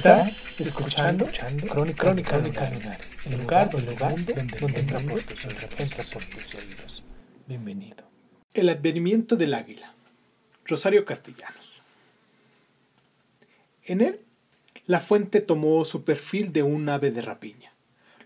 Estás 0.00 0.46
escuchando, 0.58 1.26
Crónica, 1.68 2.04
Crónica, 2.04 2.38
Crónica 2.38 2.70
el 3.26 3.38
lugar, 3.38 3.68
el 3.74 3.84
lugar 3.84 4.24
donde, 4.24 4.56
donde 4.58 4.80
entra 4.80 4.98
por 4.98 5.22
tus 5.22 5.40
tus 6.30 6.54
oídos. 6.54 7.04
Bienvenido. 7.46 8.04
El 8.54 8.70
advenimiento 8.70 9.36
del 9.36 9.52
águila. 9.52 9.92
Rosario 10.64 11.04
Castellanos. 11.04 11.82
En 13.84 14.00
él, 14.00 14.22
la 14.86 15.00
fuente 15.00 15.42
tomó 15.42 15.84
su 15.84 16.02
perfil 16.02 16.50
de 16.54 16.62
un 16.62 16.88
ave 16.88 17.10
de 17.10 17.20
rapiña. 17.20 17.74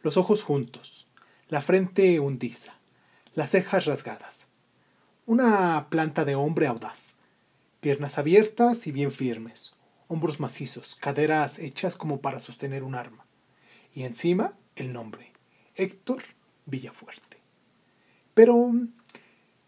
Los 0.05 0.17
ojos 0.17 0.45
juntos, 0.45 1.09
la 1.49 1.61
frente 1.61 2.21
hundiza, 2.21 2.75
las 3.35 3.51
cejas 3.51 3.87
rasgadas. 3.87 4.47
Una 5.27 5.89
planta 5.91 6.25
de 6.25 6.37
hombre 6.37 6.69
audaz, 6.69 7.17
piernas 7.81 8.17
abiertas 8.17 8.87
y 8.87 8.93
bien 8.93 9.11
firmes, 9.11 9.75
hombros 10.09 10.41
macizos, 10.41 10.95
caderas 10.97 11.59
hechas 11.59 11.97
como 11.97 12.21
para 12.21 12.39
sostener 12.39 12.83
un 12.83 12.95
arma. 12.95 13.27
Y 13.95 14.05
encima 14.05 14.55
el 14.77 14.93
nombre, 14.93 15.33
Héctor 15.75 16.23
Villafuerte. 16.67 17.39
Pero, 18.35 18.73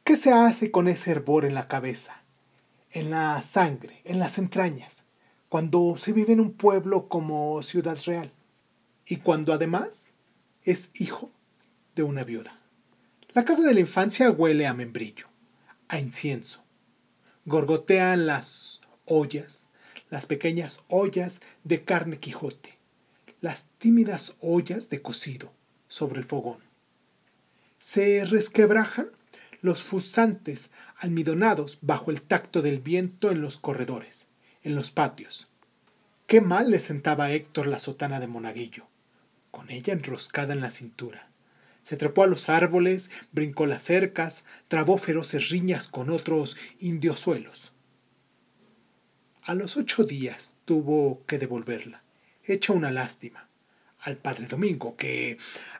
¿qué 0.03 0.17
se 0.17 0.33
hace 0.33 0.71
con 0.71 0.89
ese 0.89 1.13
hervor 1.13 1.45
en 1.45 1.55
la 1.55 1.69
cabeza, 1.69 2.23
en 2.91 3.11
la 3.11 3.41
sangre, 3.43 4.01
en 4.05 4.19
las 4.19 4.39
entrañas, 4.39 5.05
cuando 5.49 5.97
se 5.97 6.13
vive 6.13 6.33
en 6.33 6.41
un 6.41 6.53
pueblo 6.53 7.09
como 7.09 7.63
Ciudad 7.63 7.99
Real? 8.05 8.33
Y 9.07 9.17
cuando 9.17 9.53
además 9.53 10.15
es 10.65 10.91
hijo 10.95 11.31
de 11.95 12.03
una 12.03 12.25
viuda. 12.25 12.59
La 13.33 13.45
casa 13.45 13.63
de 13.63 13.75
la 13.75 13.81
infancia 13.81 14.31
huele 14.31 14.67
a 14.67 14.75
membrillo, 14.75 15.27
a 15.89 15.99
incienso. 15.99 16.65
Gorgotean 17.45 18.27
las 18.27 18.81
ollas, 19.05 19.66
las 20.11 20.27
pequeñas 20.27 20.85
ollas 20.89 21.43
de 21.65 21.85
carne 21.85 22.19
Quijote, 22.19 22.79
las 23.41 23.67
tímidas 23.79 24.37
ollas 24.41 24.89
de 24.91 25.03
cocido 25.03 25.53
sobre 25.89 26.21
el 26.21 26.25
fogón. 26.25 26.61
Se 27.79 28.25
resquebrajan 28.25 29.11
los 29.63 29.83
fusantes 29.83 30.71
almidonados 30.97 31.79
bajo 31.83 32.11
el 32.11 32.23
tacto 32.23 32.63
del 32.63 32.81
viento 32.81 33.31
en 33.31 33.41
los 33.41 33.59
corredores, 33.59 34.29
en 34.63 34.75
los 34.75 34.91
patios. 34.91 35.49
Qué 36.27 36.41
mal 36.41 36.71
le 36.71 36.81
sentaba 36.81 37.27
a 37.27 37.33
Héctor 37.33 37.67
la 37.67 37.79
sotana 37.79 38.21
de 38.21 38.27
monaguillo, 38.27 38.87
con 39.51 39.71
ella 39.71 39.93
enroscada 39.93 40.53
en 40.55 40.61
la 40.61 40.71
cintura. 40.71 41.31
Se 41.83 41.97
trepó 41.97 42.25
a 42.25 42.27
los 42.27 42.49
árboles, 42.49 43.13
brincó 43.31 43.67
las 43.67 43.85
cercas, 43.85 44.45
trabó 44.67 44.99
feroces 44.99 45.51
riñas 45.51 45.87
con 45.87 46.11
otros 46.11 46.57
indiosuelos. 46.81 47.76
A 49.47 49.55
los 49.55 49.77
ocho 49.77 50.03
días 50.03 50.55
tuvo 50.65 51.25
que 51.25 51.39
devolverla, 51.39 52.03
hecha 52.43 52.73
una 52.73 52.91
lástima, 52.91 53.47
al 54.01 54.17
padre 54.17 54.49
Domingo, 54.49 54.97
que 54.97 55.39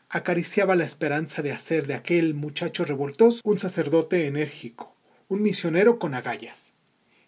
acariciaba 0.09 0.77
la 0.77 0.85
esperanza 0.85 1.43
de 1.43 1.51
hacer 1.51 1.89
de 1.89 1.95
aquel 1.95 2.35
muchacho 2.35 2.85
revoltoso 2.85 3.41
un 3.43 3.59
sacerdote 3.59 4.29
enérgico, 4.29 4.95
un 5.29 5.43
misionero 5.43 5.99
con 5.99 6.15
agallas. 6.15 6.75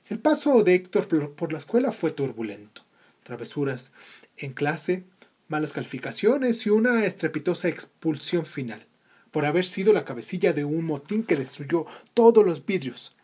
El 0.06 0.20
paso 0.20 0.62
de 0.62 0.76
Héctor 0.76 1.08
por 1.34 1.50
la 1.50 1.58
escuela 1.58 1.90
fue 1.90 2.12
turbulento. 2.12 2.84
Travesuras 3.24 3.92
en 4.36 4.52
clase, 4.52 5.02
malas 5.48 5.72
calificaciones 5.72 6.64
y 6.66 6.70
una 6.70 7.04
estrepitosa 7.04 7.66
expulsión 7.66 8.46
final, 8.46 8.86
por 9.32 9.44
haber 9.44 9.66
sido 9.66 9.92
la 9.92 10.04
cabecilla 10.04 10.52
de 10.52 10.64
un 10.64 10.84
motín 10.84 11.24
que 11.24 11.34
destruyó 11.34 11.86
todos 12.14 12.46
los 12.46 12.64
vidrios, 12.64 13.16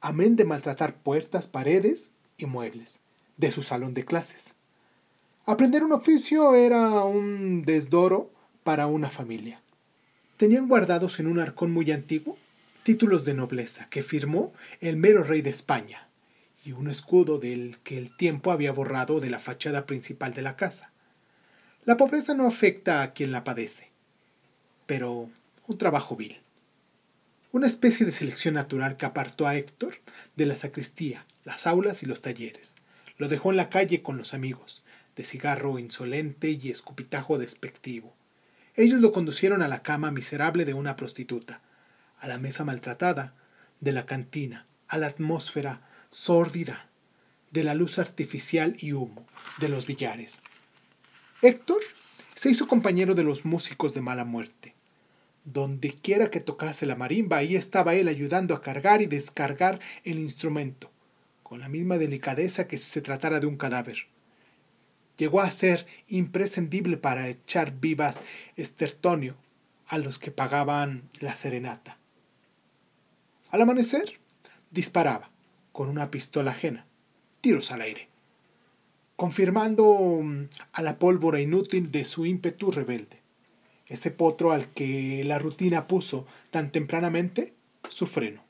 amén 0.00 0.34
de 0.34 0.44
maltratar 0.44 0.96
puertas, 0.96 1.46
paredes 1.46 2.10
y 2.40 2.46
muebles 2.46 3.00
de 3.36 3.50
su 3.50 3.62
salón 3.62 3.94
de 3.94 4.04
clases. 4.04 4.54
Aprender 5.46 5.82
un 5.82 5.92
oficio 5.92 6.54
era 6.54 7.04
un 7.04 7.62
desdoro 7.62 8.30
para 8.62 8.86
una 8.86 9.10
familia. 9.10 9.60
Tenían 10.36 10.68
guardados 10.68 11.20
en 11.20 11.26
un 11.26 11.38
arcón 11.38 11.72
muy 11.72 11.90
antiguo 11.90 12.36
títulos 12.82 13.24
de 13.24 13.34
nobleza 13.34 13.88
que 13.90 14.02
firmó 14.02 14.52
el 14.80 14.96
mero 14.96 15.22
rey 15.22 15.42
de 15.42 15.50
España 15.50 16.08
y 16.64 16.72
un 16.72 16.88
escudo 16.88 17.38
del 17.38 17.78
que 17.78 17.98
el 17.98 18.16
tiempo 18.16 18.52
había 18.52 18.72
borrado 18.72 19.20
de 19.20 19.30
la 19.30 19.38
fachada 19.38 19.86
principal 19.86 20.34
de 20.34 20.42
la 20.42 20.56
casa. 20.56 20.92
La 21.84 21.96
pobreza 21.96 22.34
no 22.34 22.46
afecta 22.46 23.02
a 23.02 23.12
quien 23.12 23.32
la 23.32 23.44
padece, 23.44 23.90
pero 24.86 25.30
un 25.66 25.78
trabajo 25.78 26.16
vil. 26.16 26.40
Una 27.52 27.66
especie 27.66 28.06
de 28.06 28.12
selección 28.12 28.54
natural 28.54 28.96
que 28.96 29.06
apartó 29.06 29.48
a 29.48 29.56
Héctor 29.56 29.96
de 30.36 30.46
la 30.46 30.56
sacristía 30.56 31.26
las 31.44 31.66
aulas 31.66 32.04
y 32.04 32.06
los 32.06 32.22
talleres. 32.22 32.76
Lo 33.18 33.26
dejó 33.26 33.50
en 33.50 33.56
la 33.56 33.70
calle 33.70 34.02
con 34.02 34.16
los 34.16 34.34
amigos, 34.34 34.84
de 35.16 35.24
cigarro 35.24 35.80
insolente 35.80 36.50
y 36.50 36.70
escupitajo 36.70 37.38
despectivo. 37.38 38.14
Ellos 38.76 39.00
lo 39.00 39.10
conducieron 39.10 39.62
a 39.62 39.68
la 39.68 39.82
cama 39.82 40.12
miserable 40.12 40.64
de 40.64 40.74
una 40.74 40.94
prostituta, 40.94 41.60
a 42.18 42.28
la 42.28 42.38
mesa 42.38 42.64
maltratada 42.64 43.34
de 43.80 43.90
la 43.90 44.06
cantina, 44.06 44.66
a 44.86 44.98
la 44.98 45.08
atmósfera 45.08 45.82
sórdida 46.08 46.88
de 47.50 47.64
la 47.64 47.74
luz 47.74 47.98
artificial 47.98 48.76
y 48.78 48.92
humo 48.92 49.26
de 49.58 49.68
los 49.68 49.86
billares. 49.86 50.42
Héctor 51.42 51.82
se 52.34 52.48
hizo 52.48 52.68
compañero 52.68 53.16
de 53.16 53.24
los 53.24 53.44
músicos 53.44 53.92
de 53.92 54.02
mala 54.02 54.24
muerte. 54.24 54.74
Donde 55.44 55.92
quiera 55.92 56.30
que 56.30 56.40
tocase 56.40 56.86
la 56.86 56.96
marimba, 56.96 57.38
ahí 57.38 57.56
estaba 57.56 57.94
él 57.94 58.08
ayudando 58.08 58.54
a 58.54 58.62
cargar 58.62 59.02
y 59.02 59.06
descargar 59.06 59.80
el 60.04 60.18
instrumento 60.18 60.90
con 61.42 61.60
la 61.60 61.68
misma 61.68 61.98
delicadeza 61.98 62.68
que 62.68 62.76
si 62.76 62.84
se 62.84 63.00
tratara 63.00 63.40
de 63.40 63.46
un 63.46 63.56
cadáver. 63.56 64.06
Llegó 65.16 65.40
a 65.40 65.50
ser 65.50 65.86
imprescindible 66.06 66.96
para 66.96 67.28
echar 67.28 67.72
vivas 67.80 68.22
estertonio 68.56 69.36
a 69.86 69.98
los 69.98 70.18
que 70.18 70.30
pagaban 70.30 71.02
la 71.18 71.34
serenata. 71.34 71.98
Al 73.50 73.62
amanecer, 73.62 74.20
disparaba 74.70 75.30
con 75.72 75.88
una 75.88 76.10
pistola 76.10 76.52
ajena, 76.52 76.86
tiros 77.40 77.72
al 77.72 77.80
aire, 77.80 78.08
confirmando 79.16 80.20
mm, 80.22 80.44
a 80.72 80.82
la 80.82 80.98
pólvora 80.98 81.40
inútil 81.40 81.90
de 81.90 82.04
su 82.04 82.26
ímpetu 82.26 82.70
rebelde, 82.70 83.19
ese 83.90 84.10
potro 84.10 84.52
al 84.52 84.68
que 84.68 85.22
la 85.24 85.38
rutina 85.38 85.86
puso 85.86 86.26
tan 86.50 86.72
tempranamente 86.72 87.52
su 87.88 88.06
freno. 88.06 88.42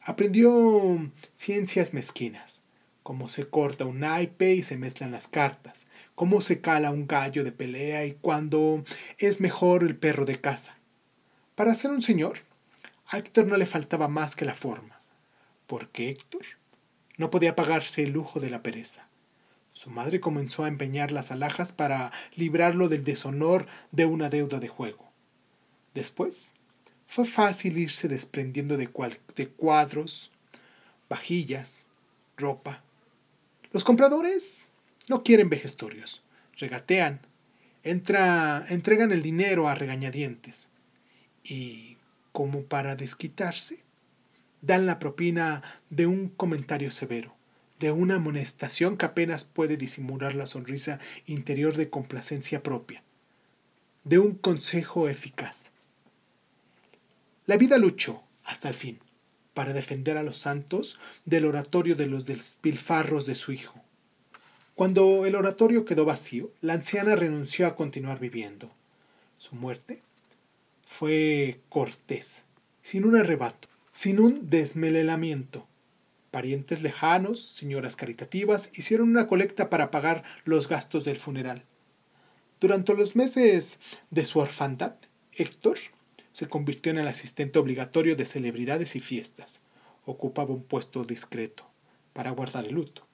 Aprendió 0.00 1.10
ciencias 1.34 1.92
mezquinas, 1.92 2.62
cómo 3.02 3.28
se 3.28 3.48
corta 3.48 3.84
un 3.84 4.00
naipe 4.00 4.54
y 4.54 4.62
se 4.62 4.76
mezclan 4.76 5.12
las 5.12 5.26
cartas, 5.26 5.86
cómo 6.14 6.40
se 6.40 6.60
cala 6.60 6.90
un 6.90 7.06
gallo 7.06 7.44
de 7.44 7.52
pelea 7.52 8.06
y 8.06 8.12
cuándo 8.12 8.84
es 9.18 9.40
mejor 9.40 9.82
el 9.82 9.96
perro 9.96 10.24
de 10.24 10.40
casa. 10.40 10.78
Para 11.56 11.74
ser 11.74 11.90
un 11.90 12.00
señor, 12.00 12.38
a 13.08 13.18
Héctor 13.18 13.46
no 13.46 13.56
le 13.56 13.66
faltaba 13.66 14.08
más 14.08 14.36
que 14.36 14.44
la 14.44 14.54
forma, 14.54 15.00
porque 15.66 16.10
Héctor 16.10 16.42
no 17.16 17.30
podía 17.30 17.56
pagarse 17.56 18.04
el 18.04 18.12
lujo 18.12 18.40
de 18.40 18.50
la 18.50 18.62
pereza. 18.62 19.08
Su 19.72 19.90
madre 19.90 20.20
comenzó 20.20 20.64
a 20.64 20.68
empeñar 20.68 21.12
las 21.12 21.32
alhajas 21.32 21.72
para 21.72 22.12
librarlo 22.36 22.88
del 22.88 23.04
deshonor 23.04 23.66
de 23.90 24.06
una 24.06 24.28
deuda 24.28 24.60
de 24.60 24.68
juego. 24.68 25.10
Después, 25.94 26.54
fue 27.06 27.24
fácil 27.24 27.76
irse 27.78 28.08
desprendiendo 28.08 28.76
de, 28.76 28.88
cuadros, 28.88 30.30
vajillas, 31.08 31.86
ropa. 32.36 32.82
Los 33.72 33.84
compradores 33.84 34.66
no 35.08 35.22
quieren 35.22 35.50
vejestorios, 35.50 36.22
regatean, 36.56 37.20
entra, 37.82 38.64
entregan 38.68 39.12
el 39.12 39.22
dinero 39.22 39.68
a 39.68 39.74
regañadientes 39.74 40.68
y, 41.44 41.96
como 42.32 42.62
para 42.62 42.96
desquitarse, 42.96 43.80
dan 44.62 44.86
la 44.86 44.98
propina 44.98 45.62
de 45.90 46.06
un 46.06 46.28
comentario 46.28 46.90
severo, 46.90 47.34
de 47.82 47.90
una 47.90 48.14
amonestación 48.14 48.96
que 48.96 49.06
apenas 49.06 49.44
puede 49.44 49.76
disimular 49.76 50.36
la 50.36 50.46
sonrisa 50.46 51.00
interior 51.26 51.76
de 51.76 51.90
complacencia 51.90 52.62
propia, 52.62 53.02
de 54.04 54.20
un 54.20 54.36
consejo 54.36 55.08
eficaz. 55.08 55.72
La 57.44 57.56
vida 57.56 57.78
luchó 57.78 58.22
hasta 58.44 58.68
el 58.68 58.74
fin. 58.74 58.98
para 59.52 59.74
defender 59.74 60.16
a 60.16 60.22
los 60.22 60.38
santos 60.38 60.98
del 61.26 61.44
oratorio 61.44 61.94
de 61.94 62.06
los 62.06 62.24
despilfarros 62.24 63.26
de 63.26 63.34
su 63.34 63.52
hijo. 63.52 63.78
Cuando 64.74 65.26
el 65.26 65.34
oratorio 65.34 65.84
quedó 65.84 66.06
vacío, 66.06 66.50
la 66.62 66.72
anciana 66.72 67.16
renunció 67.16 67.66
a 67.66 67.76
continuar 67.76 68.18
viviendo. 68.18 68.72
Su 69.36 69.54
muerte 69.54 70.00
fue 70.86 71.60
cortés, 71.68 72.44
sin 72.82 73.04
un 73.04 73.14
arrebato, 73.14 73.68
sin 73.92 74.20
un 74.20 74.48
desmelelamiento. 74.48 75.66
Parientes 76.32 76.80
lejanos, 76.80 77.40
señoras 77.40 77.94
caritativas, 77.94 78.70
hicieron 78.72 79.10
una 79.10 79.26
colecta 79.26 79.68
para 79.68 79.90
pagar 79.90 80.24
los 80.46 80.66
gastos 80.66 81.04
del 81.04 81.18
funeral. 81.18 81.66
Durante 82.58 82.94
los 82.94 83.14
meses 83.14 83.80
de 84.10 84.24
su 84.24 84.38
orfandad, 84.38 84.94
Héctor 85.32 85.76
se 86.32 86.48
convirtió 86.48 86.90
en 86.90 86.96
el 86.96 87.06
asistente 87.06 87.58
obligatorio 87.58 88.16
de 88.16 88.24
celebridades 88.24 88.96
y 88.96 89.00
fiestas. 89.00 89.62
Ocupaba 90.06 90.54
un 90.54 90.62
puesto 90.62 91.04
discreto 91.04 91.70
para 92.14 92.30
guardar 92.30 92.64
el 92.64 92.76
luto. 92.76 93.06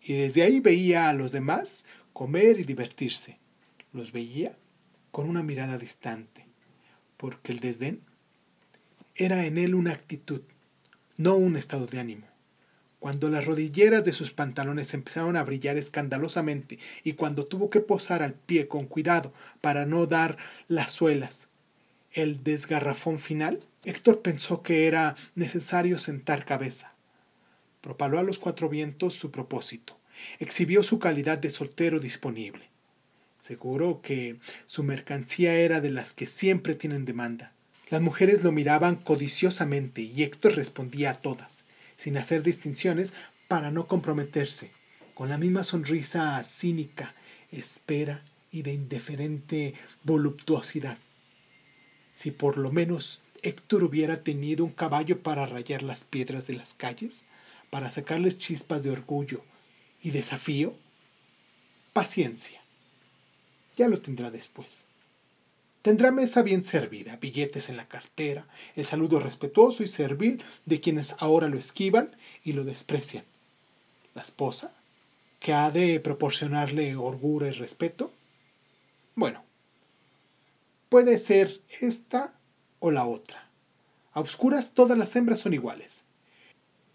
Y 0.00 0.14
desde 0.14 0.42
ahí 0.42 0.60
veía 0.60 1.10
a 1.10 1.12
los 1.12 1.32
demás 1.32 1.84
comer 2.14 2.58
y 2.58 2.64
divertirse. 2.64 3.38
Los 3.92 4.12
veía 4.12 4.56
con 5.10 5.28
una 5.28 5.42
mirada 5.42 5.76
distante, 5.76 6.46
porque 7.18 7.52
el 7.52 7.60
desdén 7.60 8.00
era 9.14 9.44
en 9.44 9.58
él 9.58 9.74
una 9.74 9.92
actitud, 9.92 10.40
no 11.18 11.36
un 11.36 11.56
estado 11.56 11.84
de 11.84 12.00
ánimo. 12.00 12.35
Cuando 13.06 13.30
las 13.30 13.44
rodilleras 13.44 14.04
de 14.04 14.10
sus 14.12 14.32
pantalones 14.32 14.92
empezaron 14.92 15.36
a 15.36 15.44
brillar 15.44 15.76
escandalosamente 15.76 16.80
y 17.04 17.12
cuando 17.12 17.46
tuvo 17.46 17.70
que 17.70 17.78
posar 17.78 18.20
al 18.20 18.34
pie 18.34 18.66
con 18.66 18.86
cuidado 18.86 19.32
para 19.60 19.86
no 19.86 20.06
dar 20.06 20.36
las 20.66 20.90
suelas, 20.90 21.50
el 22.10 22.42
desgarrafón 22.42 23.20
final, 23.20 23.60
Héctor 23.84 24.22
pensó 24.22 24.64
que 24.64 24.88
era 24.88 25.14
necesario 25.36 25.98
sentar 25.98 26.44
cabeza. 26.44 26.94
Propaló 27.80 28.18
a 28.18 28.24
los 28.24 28.40
cuatro 28.40 28.68
vientos 28.68 29.14
su 29.14 29.30
propósito. 29.30 29.96
Exhibió 30.40 30.82
su 30.82 30.98
calidad 30.98 31.38
de 31.38 31.50
soltero 31.50 32.00
disponible. 32.00 32.70
Seguro 33.38 34.00
que 34.02 34.40
su 34.64 34.82
mercancía 34.82 35.54
era 35.54 35.80
de 35.80 35.90
las 35.90 36.12
que 36.12 36.26
siempre 36.26 36.74
tienen 36.74 37.04
demanda. 37.04 37.52
Las 37.88 38.02
mujeres 38.02 38.42
lo 38.42 38.50
miraban 38.50 38.96
codiciosamente 38.96 40.02
y 40.02 40.24
Héctor 40.24 40.56
respondía 40.56 41.10
a 41.10 41.20
todas, 41.20 41.66
sin 41.96 42.18
hacer 42.18 42.42
distinciones 42.42 43.14
para 43.48 43.70
no 43.70 43.86
comprometerse, 43.86 44.70
con 45.14 45.28
la 45.28 45.38
misma 45.38 45.62
sonrisa 45.62 46.42
cínica, 46.44 47.14
espera 47.50 48.22
y 48.50 48.62
de 48.62 48.72
indiferente 48.72 49.74
voluptuosidad. 50.02 50.98
Si 52.14 52.30
por 52.30 52.58
lo 52.58 52.70
menos 52.72 53.20
Héctor 53.42 53.84
hubiera 53.84 54.22
tenido 54.22 54.64
un 54.64 54.72
caballo 54.72 55.22
para 55.22 55.46
rayar 55.46 55.82
las 55.82 56.04
piedras 56.04 56.46
de 56.46 56.54
las 56.54 56.74
calles, 56.74 57.26
para 57.70 57.90
sacarles 57.92 58.38
chispas 58.38 58.82
de 58.82 58.90
orgullo 58.90 59.42
y 60.02 60.10
desafío, 60.10 60.74
paciencia. 61.92 62.60
Ya 63.76 63.88
lo 63.88 64.00
tendrá 64.00 64.30
después. 64.30 64.86
Tendrá 65.86 66.10
mesa 66.10 66.42
bien 66.42 66.64
servida, 66.64 67.16
billetes 67.18 67.68
en 67.68 67.76
la 67.76 67.86
cartera, 67.86 68.48
el 68.74 68.86
saludo 68.86 69.20
respetuoso 69.20 69.84
y 69.84 69.86
servil 69.86 70.42
de 70.64 70.80
quienes 70.80 71.14
ahora 71.20 71.46
lo 71.46 71.60
esquivan 71.60 72.16
y 72.42 72.54
lo 72.54 72.64
desprecian. 72.64 73.24
La 74.12 74.22
esposa, 74.22 74.74
que 75.38 75.52
ha 75.52 75.70
de 75.70 76.00
proporcionarle 76.00 76.96
orgullo 76.96 77.46
y 77.46 77.52
respeto. 77.52 78.12
Bueno, 79.14 79.44
puede 80.88 81.18
ser 81.18 81.60
esta 81.80 82.34
o 82.80 82.90
la 82.90 83.06
otra. 83.06 83.48
A 84.12 84.18
oscuras 84.18 84.74
todas 84.74 84.98
las 84.98 85.14
hembras 85.14 85.38
son 85.38 85.54
iguales. 85.54 86.04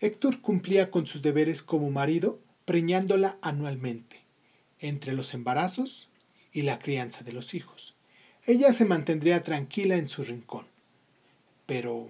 Héctor 0.01 0.41
cumplía 0.41 0.91
con 0.91 1.07
sus 1.07 1.21
deberes 1.21 1.63
como 1.63 1.89
marido, 1.91 2.41
preñándola 2.65 3.37
anualmente, 3.41 4.19
entre 4.79 5.13
los 5.13 5.33
embarazos 5.33 6.09
y 6.51 6.63
la 6.63 6.77
crianza 6.77 7.23
de 7.23 7.31
los 7.31 7.53
hijos 7.53 7.95
ella 8.45 8.73
se 8.73 8.85
mantendría 8.85 9.43
tranquila 9.43 9.97
en 9.97 10.07
su 10.07 10.23
rincón. 10.23 10.65
Pero 11.65 12.07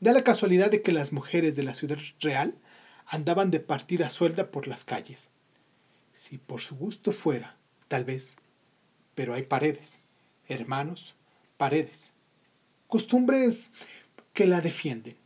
da 0.00 0.12
la 0.12 0.24
casualidad 0.24 0.70
de 0.70 0.82
que 0.82 0.92
las 0.92 1.12
mujeres 1.12 1.56
de 1.56 1.62
la 1.62 1.74
ciudad 1.74 1.98
real 2.20 2.54
andaban 3.06 3.50
de 3.50 3.60
partida 3.60 4.10
suelda 4.10 4.50
por 4.50 4.66
las 4.66 4.84
calles. 4.84 5.30
Si 6.12 6.38
por 6.38 6.60
su 6.60 6.76
gusto 6.76 7.12
fuera, 7.12 7.56
tal 7.88 8.04
vez, 8.04 8.38
pero 9.14 9.34
hay 9.34 9.42
paredes, 9.42 10.00
hermanos, 10.48 11.14
paredes, 11.56 12.12
costumbres 12.86 13.72
que 14.32 14.46
la 14.46 14.60
defienden. 14.60 15.16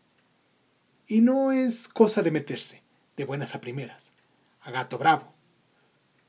Y 1.07 1.21
no 1.21 1.53
es 1.53 1.89
cosa 1.89 2.23
de 2.23 2.31
meterse, 2.31 2.83
de 3.17 3.25
buenas 3.25 3.55
a 3.55 3.61
primeras, 3.61 4.13
a 4.61 4.71
gato 4.71 4.99
bravo. 4.99 5.33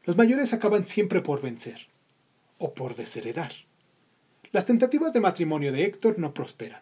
Los 0.04 0.18
mayores 0.18 0.54
acaban 0.54 0.86
siempre 0.86 1.22
por 1.22 1.42
vencer, 1.42 1.88
o 2.58 2.74
por 2.74 2.96
desheredar. 2.96 3.54
Las 4.56 4.66
tentativas 4.66 5.12
de 5.12 5.20
matrimonio 5.20 5.74
de 5.74 5.84
Héctor 5.84 6.18
no 6.18 6.34
prosperan. 6.34 6.80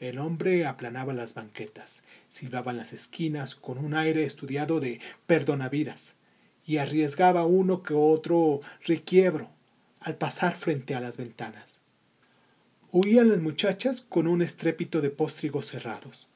El 0.00 0.18
hombre 0.18 0.66
aplanaba 0.66 1.14
las 1.14 1.32
banquetas, 1.32 2.04
silbaba 2.28 2.72
en 2.72 2.76
las 2.76 2.92
esquinas 2.92 3.54
con 3.54 3.78
un 3.78 3.94
aire 3.94 4.24
estudiado 4.24 4.80
de 4.80 5.00
perdonavidas 5.26 6.16
y 6.66 6.76
arriesgaba 6.76 7.46
uno 7.46 7.82
que 7.82 7.94
otro 7.94 8.60
requiebro 8.84 9.48
al 10.00 10.16
pasar 10.16 10.54
frente 10.54 10.94
a 10.94 11.00
las 11.00 11.16
ventanas. 11.16 11.80
Huían 12.92 13.30
las 13.30 13.40
muchachas 13.40 14.02
con 14.02 14.26
un 14.26 14.42
estrépito 14.42 15.00
de 15.00 15.08
póstrigos 15.08 15.68
cerrados. 15.68 16.28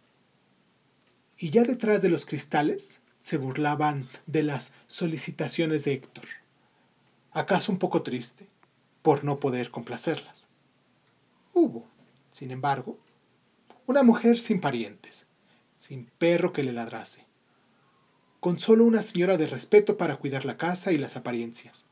Y 1.36 1.50
ya 1.50 1.64
detrás 1.64 2.00
de 2.00 2.08
los 2.08 2.24
cristales 2.24 3.02
se 3.20 3.36
burlaban 3.36 4.08
de 4.26 4.44
las 4.44 4.72
solicitaciones 4.86 5.84
de 5.84 5.92
Héctor. 5.92 6.24
¿Acaso 7.32 7.70
un 7.70 7.78
poco 7.78 8.00
triste 8.00 8.46
por 9.02 9.24
no 9.24 9.38
poder 9.38 9.70
complacerlas? 9.70 10.48
Hubo, 11.54 11.86
sin 12.30 12.50
embargo, 12.50 12.98
una 13.86 14.02
mujer 14.02 14.38
sin 14.38 14.60
parientes, 14.60 15.28
sin 15.78 16.06
perro 16.18 16.52
que 16.52 16.64
le 16.64 16.72
ladrase, 16.72 17.26
con 18.40 18.58
solo 18.58 18.84
una 18.84 19.02
señora 19.02 19.36
de 19.36 19.46
respeto 19.46 19.96
para 19.96 20.16
cuidar 20.16 20.44
la 20.44 20.56
casa 20.56 20.90
y 20.90 20.98
las 20.98 21.16
apariencias, 21.16 21.86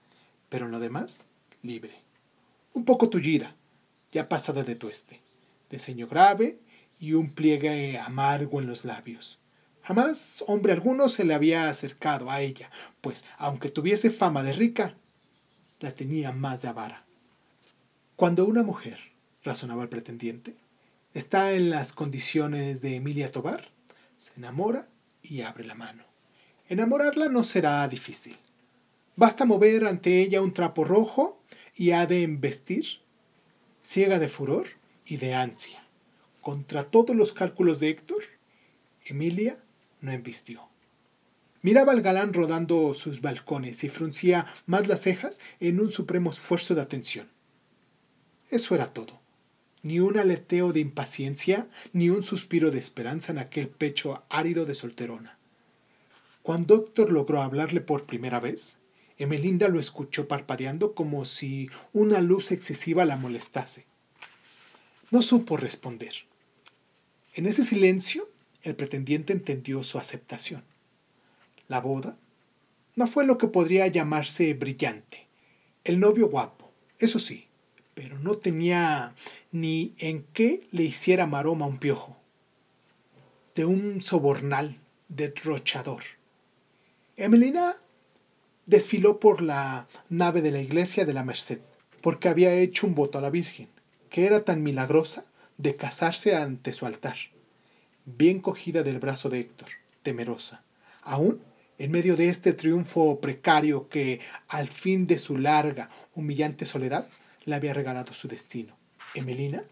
pero 0.49 0.67
en 0.67 0.73
lo 0.73 0.81
demás, 0.81 1.27
libre. 1.63 1.95
Un 2.75 2.85
poco 2.85 3.09
tullida, 3.09 3.55
ya 4.11 4.29
pasada 4.29 4.65
de 4.65 4.75
tueste, 4.75 5.21
de 5.71 5.79
ceño 5.79 6.09
grave 6.09 6.59
y 6.99 7.13
un 7.13 7.31
pliegue 7.31 7.99
amargo 7.99 8.61
en 8.61 8.67
los 8.67 8.85
labios. 8.85 9.39
Jamás 9.83 10.43
hombre 10.49 10.73
alguno 10.73 11.09
se 11.09 11.25
le 11.25 11.35
había 11.35 11.69
acercado 11.69 12.33
a 12.33 12.41
ella, 12.41 12.69
pues 13.01 13.25
aunque 13.39 13.69
tuviese 13.69 14.11
fama 14.11 14.43
de 14.43 14.55
rica, 14.55 14.97
la 15.79 15.95
tenía 15.95 16.33
más 16.33 16.63
de 16.63 16.69
avara. 16.69 17.05
Cuando 18.17 18.45
una 18.45 18.65
mujer 18.65 19.12
razonaba 19.45 19.83
el 19.83 19.89
pretendiente. 19.89 20.55
Está 21.15 21.53
en 21.53 21.71
las 21.71 21.93
condiciones 21.93 22.81
de 22.81 22.97
Emilia 22.97 23.31
Tobar. 23.31 23.69
Se 24.17 24.33
enamora 24.37 24.89
y 25.23 25.43
abre 25.43 25.65
la 25.65 25.75
mano. 25.75 26.05
Enamorarla 26.69 27.29
no 27.29 27.45
será 27.45 27.87
difícil. 27.89 28.39
Basta 29.17 29.45
mover 29.45 29.85
ante 29.85 30.21
ella 30.21 30.41
un 30.41 30.55
trapo 30.55 30.85
rojo 30.85 31.43
y 31.77 31.91
ha 31.91 32.07
de 32.07 32.23
embestir, 32.23 32.87
ciega 33.83 34.19
de 34.19 34.29
furor 34.29 34.69
y 35.05 35.19
de 35.19 35.35
ansia. 35.35 35.85
Contra 36.41 36.85
todos 36.85 37.15
los 37.15 37.33
cálculos 37.33 37.79
de 37.79 37.91
Héctor, 37.91 38.23
Emilia 39.05 39.59
no 40.01 40.13
embistió. 40.13 40.69
Miraba 41.61 41.93
al 41.93 42.03
galán 42.03 42.33
rodando 42.33 42.95
sus 42.95 43.21
balcones 43.21 43.85
y 43.85 43.89
fruncía 43.89 44.47
más 44.67 44.89
las 44.89 45.03
cejas 45.03 45.41
en 45.61 45.79
un 45.79 45.91
supremo 45.91 46.31
esfuerzo 46.31 46.75
de 46.75 46.81
atención. 46.81 47.29
Eso 48.51 48.75
era 48.75 48.93
todo 48.93 49.22
ni 49.83 50.01
un 50.01 50.19
aleteo 50.19 50.73
de 50.73 50.81
impaciencia, 50.81 51.69
ni 51.93 52.09
un 52.11 52.23
suspiro 52.23 52.71
de 52.71 52.79
esperanza 52.79 53.33
en 53.33 53.39
aquel 53.39 53.69
pecho 53.69 54.25
árido 54.29 54.65
de 54.65 54.75
solterona. 54.75 55.39
Cuando 56.43 56.77
Héctor 56.77 57.11
logró 57.11 57.41
hablarle 57.41 57.81
por 57.81 58.07
primera 58.07 58.41
vez, 58.41 58.79
Emelinda 59.19 59.69
lo 59.69 59.79
escuchó 59.79 60.27
parpadeando 60.27 60.95
como 60.95 61.25
si 61.25 61.71
una 61.93 62.21
luz 62.21 62.51
excesiva 62.51 63.05
la 63.05 63.17
molestase. 63.17 63.87
No 65.11 65.23
supo 65.23 65.57
responder. 65.57 66.13
En 67.35 67.47
ese 67.47 67.63
silencio, 67.63 68.29
el 68.63 68.75
pretendiente 68.75 69.33
entendió 69.33 69.83
su 69.83 69.99
aceptación. 69.99 70.65
La 71.69 71.81
boda 71.81 72.17
no 72.97 73.07
fue 73.07 73.25
lo 73.25 73.39
que 73.39 73.47
podría 73.47 73.87
llamarse 73.87 74.53
brillante. 74.55 75.27
El 75.85 76.01
novio 76.01 76.29
guapo, 76.29 76.71
eso 76.99 77.19
sí, 77.19 77.49
pero 78.03 78.19
no 78.19 78.35
tenía 78.35 79.15
ni 79.53 79.95
en 79.99 80.25
qué 80.33 80.67
le 80.73 80.83
hiciera 80.83 81.29
maroma 81.29 81.67
un 81.67 81.79
piojo. 81.79 82.17
De 83.55 83.65
un 83.65 84.01
sobornal 84.01 84.81
derrochador. 85.09 86.03
Emelina 87.17 87.77
desfiló 88.67 89.21
por 89.21 89.41
la 89.41 89.87
nave 90.09 90.43
de 90.43 90.51
la 90.51 90.61
iglesia 90.61 91.05
de 91.05 91.13
la 91.13 91.23
Merced, 91.23 91.61
porque 92.01 92.29
había 92.29 92.53
hecho 92.55 92.89
un 92.89 92.97
voto 92.97 93.19
a 93.19 93.21
la 93.21 93.31
Virgen, 93.31 93.69
que 94.11 94.27
era 94.27 94.45
tan 94.45 94.65
milagrosa 94.65 95.25
de 95.57 95.77
casarse 95.77 96.35
ante 96.35 96.73
su 96.73 96.87
altar. 96.87 97.17
bien 98.05 98.41
cogida 98.41 98.83
del 98.83 98.99
brazo 98.99 99.29
de 99.29 99.39
Héctor, 99.39 99.69
temerosa. 100.03 100.65
Aún 101.03 101.41
en 101.79 101.93
medio 101.93 102.17
de 102.17 102.31
este 102.31 102.53
triunfo 102.53 103.21
precario 103.21 103.89
que, 103.89 104.21
al 104.49 104.67
fin 104.67 105.07
de 105.07 105.19
su 105.19 105.39
larga, 105.39 105.89
humillante 106.17 106.65
soledad, 106.65 107.09
le 107.45 107.55
había 107.55 107.75
regalado 107.75 108.15
su 108.15 108.29
destino. 108.29 108.77
Emelina 109.15 109.65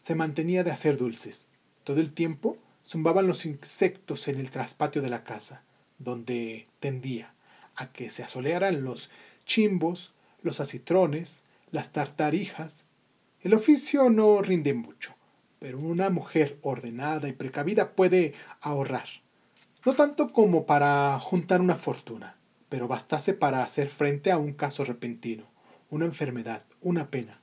se 0.00 0.14
mantenía 0.14 0.64
de 0.64 0.70
hacer 0.70 0.96
dulces. 0.96 1.48
Todo 1.84 2.00
el 2.00 2.12
tiempo 2.12 2.56
zumbaban 2.84 3.26
los 3.26 3.46
insectos 3.46 4.28
en 4.28 4.38
el 4.38 4.50
traspatio 4.50 5.02
de 5.02 5.10
la 5.10 5.24
casa, 5.24 5.62
donde 5.98 6.66
tendía 6.78 7.34
a 7.76 7.92
que 7.92 8.10
se 8.10 8.22
asolearan 8.22 8.84
los 8.84 9.10
chimbos, 9.44 10.12
los 10.42 10.60
acitrones, 10.60 11.44
las 11.70 11.92
tartarijas. 11.92 12.86
El 13.42 13.54
oficio 13.54 14.10
no 14.10 14.42
rinde 14.42 14.74
mucho, 14.74 15.14
pero 15.58 15.78
una 15.78 16.10
mujer 16.10 16.58
ordenada 16.62 17.28
y 17.28 17.32
precavida 17.32 17.92
puede 17.92 18.34
ahorrar. 18.60 19.08
No 19.84 19.94
tanto 19.94 20.32
como 20.32 20.66
para 20.66 21.18
juntar 21.20 21.60
una 21.60 21.76
fortuna, 21.76 22.36
pero 22.68 22.86
bastase 22.86 23.34
para 23.34 23.62
hacer 23.62 23.88
frente 23.88 24.30
a 24.30 24.38
un 24.38 24.52
caso 24.52 24.84
repentino, 24.84 25.44
una 25.90 26.06
enfermedad, 26.06 26.64
una 26.80 27.10
pena. 27.10 27.40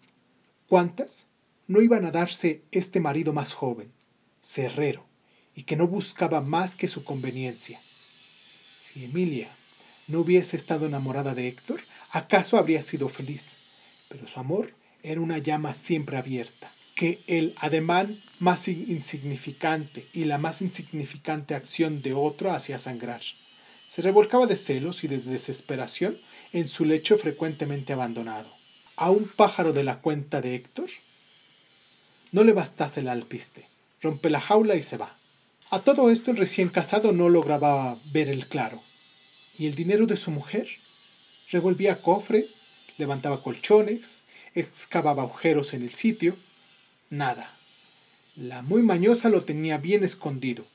¿Cuántas 0.67 1.27
no 1.67 1.81
iban 1.81 2.05
a 2.05 2.11
darse 2.11 2.63
este 2.71 2.99
marido 2.99 3.33
más 3.33 3.53
joven, 3.53 3.91
cerrero, 4.41 5.05
y 5.53 5.63
que 5.63 5.75
no 5.75 5.87
buscaba 5.87 6.41
más 6.41 6.75
que 6.75 6.87
su 6.87 7.03
conveniencia? 7.03 7.81
Si 8.75 9.05
Emilia 9.05 9.49
no 10.07 10.21
hubiese 10.21 10.55
estado 10.55 10.85
enamorada 10.87 11.35
de 11.35 11.47
Héctor, 11.47 11.81
acaso 12.11 12.57
habría 12.57 12.81
sido 12.81 13.09
feliz, 13.09 13.57
pero 14.07 14.27
su 14.27 14.39
amor 14.39 14.73
era 15.03 15.21
una 15.21 15.37
llama 15.37 15.73
siempre 15.75 16.17
abierta, 16.17 16.71
que 16.95 17.19
el 17.27 17.53
ademán 17.57 18.19
más 18.39 18.67
insignificante 18.67 20.07
y 20.13 20.25
la 20.25 20.37
más 20.37 20.61
insignificante 20.61 21.53
acción 21.53 22.01
de 22.01 22.13
otro 22.13 22.51
hacía 22.51 22.79
sangrar. 22.79 23.21
Se 23.87 24.01
revolcaba 24.01 24.47
de 24.47 24.55
celos 24.55 25.03
y 25.03 25.07
de 25.07 25.17
desesperación 25.19 26.17
en 26.59 26.67
su 26.67 26.85
lecho 26.85 27.17
frecuentemente 27.17 27.93
abandonado. 27.93 28.49
A 28.95 29.11
un 29.11 29.27
pájaro 29.27 29.73
de 29.73 29.83
la 29.83 29.99
cuenta 29.99 30.41
de 30.41 30.55
Héctor 30.55 30.89
no 32.31 32.43
le 32.43 32.53
bastase 32.53 33.01
el 33.01 33.07
alpiste, 33.07 33.67
rompe 34.01 34.29
la 34.29 34.41
jaula 34.41 34.75
y 34.75 34.83
se 34.83 34.97
va. 34.97 35.15
A 35.69 35.79
todo 35.79 36.09
esto 36.09 36.31
el 36.31 36.37
recién 36.37 36.69
casado 36.69 37.11
no 37.11 37.29
lograba 37.29 37.97
ver 38.11 38.29
el 38.29 38.47
claro. 38.47 38.81
¿Y 39.57 39.67
el 39.67 39.75
dinero 39.75 40.05
de 40.05 40.17
su 40.17 40.31
mujer? 40.31 40.67
Revolvía 41.51 42.01
cofres, 42.01 42.63
levantaba 42.97 43.41
colchones, 43.41 44.23
excavaba 44.55 45.23
agujeros 45.23 45.73
en 45.73 45.83
el 45.83 45.93
sitio. 45.93 46.37
Nada. 47.09 47.53
La 48.35 48.61
muy 48.61 48.83
mañosa 48.83 49.29
lo 49.29 49.43
tenía 49.43 49.77
bien 49.77 50.03
escondido, 50.03 50.65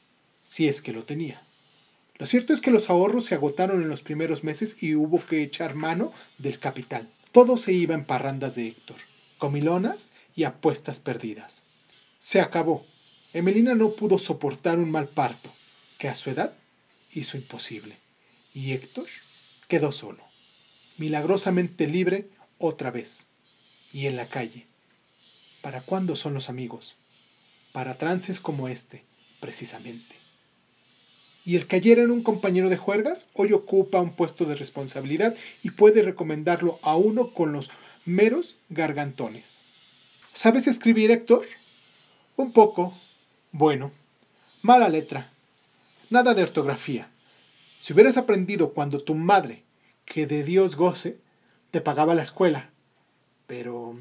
si 0.45 0.69
es 0.69 0.83
que 0.83 0.93
lo 0.93 1.05
tenía. 1.05 1.43
Lo 2.23 2.27
cierto 2.27 2.53
es 2.53 2.61
que 2.61 2.71
los 2.71 2.89
ahorros 2.89 3.25
se 3.25 3.35
agotaron 3.35 3.83
en 3.83 3.89
los 3.89 4.03
primeros 4.03 4.45
meses 4.45 4.81
y 4.81 4.95
hubo 4.95 5.27
que 5.27 5.43
echar 5.43 5.75
mano 5.75 6.13
del 6.39 6.61
capital. 6.61 7.09
Todo 7.33 7.57
se 7.57 7.73
iba 7.73 7.97
en 7.97 8.05
parrandas 8.05 8.55
de 8.55 8.69
Héctor, 8.69 8.99
comilonas 9.39 10.13
y 10.37 10.45
apuestas 10.45 11.01
perdidas. 11.01 11.65
Se 12.19 12.41
acabó. 12.41 12.87
Emelina 13.33 13.75
no 13.75 13.95
pudo 13.95 14.19
soportar 14.19 14.79
un 14.79 14.93
mal 14.93 15.09
parto, 15.09 15.51
que 15.99 16.09
a 16.09 16.15
su 16.15 16.31
edad 16.31 16.55
hizo 17.13 17.37
imposible. 17.37 17.97
Y 18.55 18.71
Héctor 18.71 19.09
quedó 19.67 19.91
solo, 19.91 20.23
milagrosamente 20.99 21.89
libre 21.89 22.29
otra 22.59 22.93
vez, 22.93 23.27
y 23.93 24.07
en 24.07 24.15
la 24.15 24.29
calle. 24.29 24.69
¿Para 25.61 25.81
cuándo 25.81 26.15
son 26.15 26.35
los 26.35 26.49
amigos? 26.49 26.95
Para 27.73 27.99
trances 27.99 28.39
como 28.39 28.69
este, 28.69 29.03
precisamente. 29.41 30.22
Y 31.45 31.57
el 31.57 31.67
que 31.67 31.77
ayer 31.77 31.99
era 31.99 32.13
un 32.13 32.23
compañero 32.23 32.69
de 32.69 32.77
juergas, 32.77 33.29
hoy 33.35 33.53
ocupa 33.53 34.01
un 34.01 34.13
puesto 34.13 34.45
de 34.45 34.55
responsabilidad 34.55 35.35
y 35.63 35.71
puede 35.71 36.03
recomendarlo 36.03 36.79
a 36.83 36.97
uno 36.97 37.31
con 37.31 37.53
los 37.53 37.71
meros 38.05 38.57
gargantones. 38.69 39.61
¿Sabes 40.33 40.67
escribir, 40.67 41.11
Héctor? 41.11 41.45
Un 42.37 42.53
poco. 42.53 42.95
Bueno. 43.51 43.93
Mala 44.63 44.89
letra. 44.89 45.31
Nada 46.11 46.35
de 46.35 46.43
ortografía. 46.43 47.09
Si 47.81 47.93
hubieras 47.93 48.17
aprendido 48.17 48.73
cuando 48.73 49.03
tu 49.03 49.15
madre, 49.15 49.65
que 50.05 50.27
de 50.27 50.45
Dios 50.45 50.77
goce, 50.77 51.19
te 51.73 51.81
pagaba 51.81 52.15
la 52.15 52.23
escuela. 52.23 52.71
Pero 53.49 53.99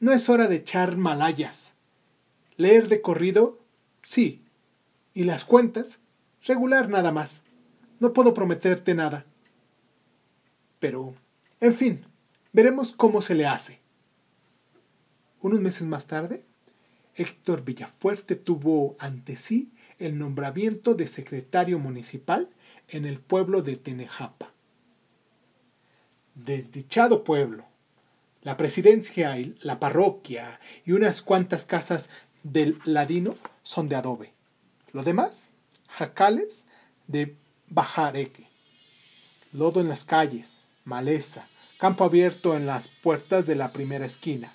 no 0.00 0.12
es 0.12 0.28
hora 0.28 0.48
de 0.48 0.56
echar 0.56 0.96
malayas. 0.98 1.74
Leer 2.56 2.88
de 2.88 3.00
corrido, 3.00 3.58
sí. 4.02 4.42
Y 5.14 5.24
las 5.24 5.44
cuentas, 5.44 6.00
regular 6.46 6.88
nada 6.88 7.12
más. 7.12 7.44
No 8.00 8.12
puedo 8.12 8.34
prometerte 8.34 8.94
nada. 8.94 9.26
Pero, 10.78 11.14
en 11.60 11.74
fin, 11.74 12.04
veremos 12.52 12.92
cómo 12.92 13.20
se 13.20 13.34
le 13.34 13.46
hace. 13.46 13.80
Unos 15.40 15.60
meses 15.60 15.86
más 15.86 16.06
tarde, 16.06 16.44
Héctor 17.14 17.64
Villafuerte 17.64 18.36
tuvo 18.36 18.96
ante 18.98 19.36
sí 19.36 19.72
el 19.98 20.18
nombramiento 20.18 20.94
de 20.94 21.06
secretario 21.06 21.78
municipal 21.78 22.48
en 22.88 23.04
el 23.04 23.20
pueblo 23.20 23.62
de 23.62 23.76
Tenejapa. 23.76 24.52
Desdichado 26.34 27.24
pueblo. 27.24 27.66
La 28.40 28.56
presidencia 28.56 29.38
y 29.38 29.54
la 29.62 29.78
parroquia 29.78 30.58
y 30.84 30.92
unas 30.92 31.22
cuantas 31.22 31.64
casas 31.64 32.10
del 32.42 32.78
ladino 32.84 33.34
son 33.62 33.88
de 33.88 33.96
adobe. 33.96 34.32
Lo 34.92 35.04
demás, 35.04 35.54
jacales 35.96 36.68
de 37.06 37.36
bajareque. 37.68 38.46
Lodo 39.52 39.80
en 39.80 39.88
las 39.88 40.04
calles, 40.04 40.64
maleza, 40.84 41.46
campo 41.78 42.04
abierto 42.04 42.56
en 42.56 42.66
las 42.66 42.88
puertas 42.88 43.46
de 43.46 43.54
la 43.54 43.72
primera 43.72 44.06
esquina. 44.06 44.52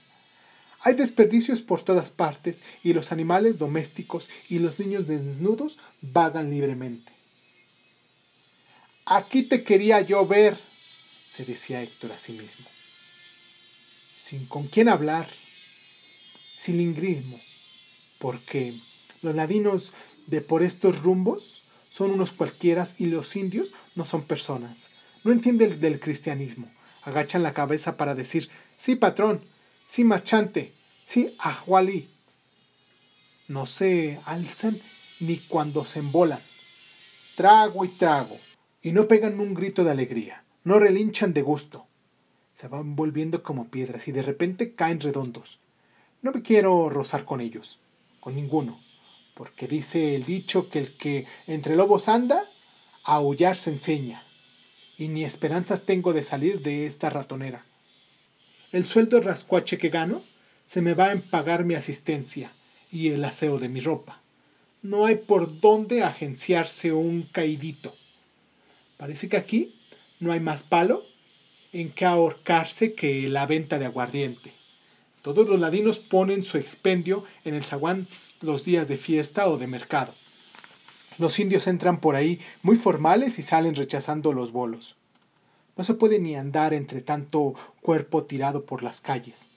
Hay 0.79 0.93
desperdicios 0.93 1.61
por 1.61 1.83
todas 1.83 2.11
partes 2.11 2.63
y 2.83 2.93
los 2.93 3.11
animales 3.11 3.57
domésticos 3.57 4.29
y 4.49 4.59
los 4.59 4.79
niños 4.79 5.07
desnudos 5.07 5.79
vagan 6.01 6.49
libremente. 6.49 7.11
Aquí 9.05 9.43
te 9.43 9.63
quería 9.63 10.01
yo 10.01 10.25
ver, 10.25 10.57
se 11.29 11.45
decía 11.45 11.81
Héctor 11.81 12.11
a 12.11 12.17
sí 12.17 12.33
mismo. 12.33 12.65
Sin 14.17 14.45
con 14.45 14.67
quién 14.67 14.89
hablar, 14.89 15.27
sin 16.57 16.77
lingrismo, 16.77 17.39
porque 18.19 18.73
los 19.21 19.35
ladinos 19.35 19.93
de 20.27 20.41
por 20.41 20.61
estos 20.61 21.01
rumbos 21.01 21.63
son 21.89 22.11
unos 22.11 22.31
cualquieras 22.31 23.01
y 23.01 23.07
los 23.07 23.35
indios 23.35 23.73
no 23.95 24.05
son 24.05 24.23
personas. 24.23 24.91
No 25.23 25.31
entienden 25.31 25.79
del 25.79 25.99
cristianismo. 25.99 26.69
Agachan 27.03 27.41
la 27.43 27.53
cabeza 27.53 27.97
para 27.97 28.13
decir, 28.13 28.49
sí, 28.77 28.95
patrón, 28.95 29.41
sí, 29.87 30.03
marchante, 30.03 30.71
sí, 31.05 31.33
ajualí. 31.39 32.07
No 33.47 33.65
se 33.65 34.19
alzan 34.25 34.77
ni 35.19 35.37
cuando 35.37 35.85
se 35.85 35.99
embolan. 35.99 36.41
Trago 37.35 37.83
y 37.85 37.89
trago. 37.89 38.37
Y 38.81 38.91
no 38.91 39.07
pegan 39.07 39.39
un 39.39 39.53
grito 39.53 39.83
de 39.83 39.91
alegría. 39.91 40.43
No 40.63 40.79
relinchan 40.79 41.33
de 41.33 41.41
gusto. 41.41 41.87
Se 42.55 42.67
van 42.67 42.95
volviendo 42.95 43.41
como 43.41 43.69
piedras 43.69 44.07
y 44.07 44.11
de 44.11 44.21
repente 44.21 44.75
caen 44.75 44.99
redondos. 44.99 45.59
No 46.21 46.31
me 46.31 46.41
quiero 46.41 46.89
rozar 46.89 47.25
con 47.25 47.41
ellos 47.41 47.79
con 48.19 48.35
ninguno, 48.35 48.77
porque 49.37 49.67
dice 49.67 50.15
el 50.15 50.25
dicho 50.25 50.67
que 50.67 50.79
el 50.79 50.93
que 50.93 51.27
entre 51.45 51.75
lobos 51.75 52.09
anda, 52.09 52.43
a 53.03 53.15
aullar 53.15 53.55
se 53.55 53.69
enseña, 53.69 54.23
y 54.97 55.09
ni 55.09 55.23
esperanzas 55.23 55.83
tengo 55.83 56.11
de 56.11 56.23
salir 56.23 56.61
de 56.61 56.87
esta 56.87 57.11
ratonera. 57.11 57.63
El 58.71 58.87
sueldo 58.87 59.21
rascuache 59.21 59.77
que 59.77 59.89
gano 59.89 60.23
se 60.65 60.81
me 60.81 60.95
va 60.95 61.11
en 61.11 61.21
pagar 61.21 61.65
mi 61.65 61.75
asistencia 61.75 62.51
y 62.91 63.09
el 63.09 63.23
aseo 63.23 63.59
de 63.59 63.69
mi 63.69 63.79
ropa. 63.79 64.21
No 64.81 65.05
hay 65.05 65.15
por 65.15 65.59
dónde 65.59 66.03
agenciarse 66.03 66.91
un 66.91 67.21
caidito. 67.21 67.95
Parece 68.97 69.29
que 69.29 69.37
aquí 69.37 69.75
no 70.19 70.31
hay 70.31 70.39
más 70.39 70.63
palo 70.63 71.03
en 71.73 71.91
que 71.91 72.05
ahorcarse 72.05 72.93
que 72.93 73.29
la 73.29 73.45
venta 73.45 73.77
de 73.77 73.85
aguardiente. 73.85 74.51
Todos 75.21 75.47
los 75.47 75.59
ladinos 75.59 75.99
ponen 75.99 76.41
su 76.41 76.57
expendio 76.57 77.23
en 77.45 77.53
el 77.53 77.63
zaguán 77.63 78.07
los 78.41 78.63
días 78.63 78.87
de 78.87 78.97
fiesta 78.97 79.47
o 79.47 79.57
de 79.57 79.67
mercado. 79.67 80.13
Los 81.17 81.39
indios 81.39 81.67
entran 81.67 81.99
por 81.99 82.15
ahí 82.15 82.39
muy 82.61 82.77
formales 82.77 83.39
y 83.39 83.41
salen 83.41 83.75
rechazando 83.75 84.33
los 84.33 84.51
bolos. 84.51 84.95
No 85.75 85.83
se 85.83 85.95
puede 85.95 86.19
ni 86.19 86.35
andar 86.35 86.73
entre 86.73 87.01
tanto 87.01 87.55
cuerpo 87.81 88.23
tirado 88.23 88.65
por 88.65 88.83
las 88.83 89.01
calles. 89.01 89.49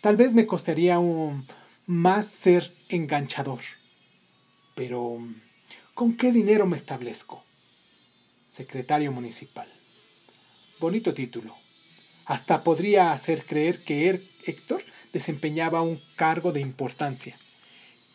Tal 0.00 0.16
vez 0.16 0.34
me 0.34 0.46
costaría 0.46 0.98
un 0.98 1.46
más 1.86 2.26
ser 2.26 2.72
enganchador. 2.88 3.60
Pero, 4.74 5.18
¿con 5.94 6.16
qué 6.16 6.32
dinero 6.32 6.66
me 6.66 6.76
establezco? 6.76 7.42
Secretario 8.46 9.10
municipal. 9.10 9.68
Bonito 10.80 11.12
título. 11.12 11.56
Hasta 12.26 12.62
podría 12.62 13.12
hacer 13.12 13.44
creer 13.44 13.82
que 13.82 14.20
Héctor 14.46 14.82
desempeñaba 15.12 15.82
un 15.82 16.00
cargo 16.14 16.52
de 16.52 16.60
importancia. 16.60 17.38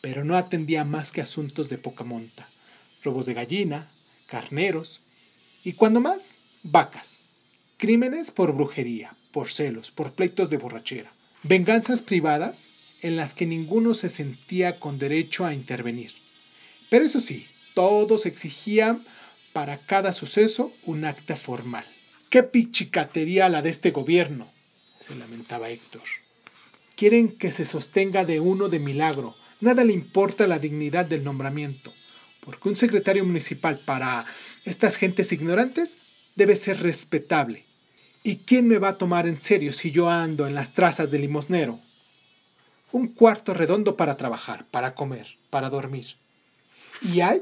Pero 0.04 0.26
no 0.26 0.36
atendía 0.36 0.84
más 0.84 1.14
que 1.14 1.22
asuntos 1.22 1.70
de 1.70 1.78
poca 1.78 2.04
monta, 2.04 2.50
robos 3.06 3.26
de 3.26 3.34
gallina, 3.34 3.90
carneros 4.28 5.00
y 5.64 5.74
cuando 5.74 6.02
más, 6.02 6.40
vacas, 6.62 7.22
crímenes 7.78 8.30
por 8.30 8.54
brujería, 8.54 9.16
por 9.32 9.50
celos, 9.50 9.92
por 9.92 10.12
pleitos 10.12 10.50
de 10.50 10.58
borrachera, 10.58 11.10
venganzas 11.44 12.02
privadas 12.02 12.72
en 13.02 13.16
las 13.16 13.34
que 13.34 13.46
ninguno 13.46 13.94
se 13.94 14.10
sentía 14.10 14.78
con 14.78 15.00
derecho 15.00 15.46
a 15.46 15.54
intervenir. 15.54 16.12
Pero 16.90 17.06
eso 17.06 17.22
sí, 17.22 17.48
todos 17.74 18.26
exigían 18.26 19.06
para 19.54 19.78
cada 19.78 20.12
suceso 20.12 20.74
un 20.84 21.06
acta 21.06 21.38
formal. 21.38 21.86
¡Qué 22.30 22.44
pichicatería 22.44 23.48
la 23.48 23.62
de 23.62 23.70
este 23.70 23.92
gobierno! 23.92 24.52
se 25.00 25.16
lamentaba 25.16 25.70
Héctor. 25.70 26.04
Quieren 26.98 27.30
que 27.30 27.54
se 27.54 27.64
sostenga 27.64 28.26
de 28.26 28.42
uno 28.42 28.68
de 28.68 28.80
milagro. 28.80 29.36
Nada 29.64 29.86
le 29.86 29.94
importa 29.94 30.46
la 30.46 30.60
dignidad 30.60 31.06
del 31.06 31.24
nombramiento, 31.24 31.94
porque 32.42 32.68
un 32.68 32.76
secretario 32.76 33.24
municipal 33.24 33.80
para 33.80 34.26
estas 34.66 34.98
gentes 34.98 35.32
ignorantes 35.32 35.96
debe 36.36 36.58
ser 36.58 36.82
respetable. 36.82 37.64
¿Y 38.24 38.40
quién 38.40 38.68
me 38.68 38.78
va 38.78 38.90
a 38.90 38.98
tomar 38.98 39.26
en 39.26 39.40
serio 39.40 39.72
si 39.72 39.92
yo 39.92 40.10
ando 40.10 40.48
en 40.48 40.54
las 40.54 40.74
trazas 40.74 41.12
de 41.12 41.20
limosnero? 41.20 41.80
Un 42.92 43.08
cuarto 43.08 43.54
redondo 43.54 43.96
para 43.96 44.18
trabajar, 44.18 44.66
para 44.70 44.96
comer, 44.96 45.38
para 45.50 45.70
dormir. 45.70 46.18
Y 47.02 47.22
hay 47.22 47.42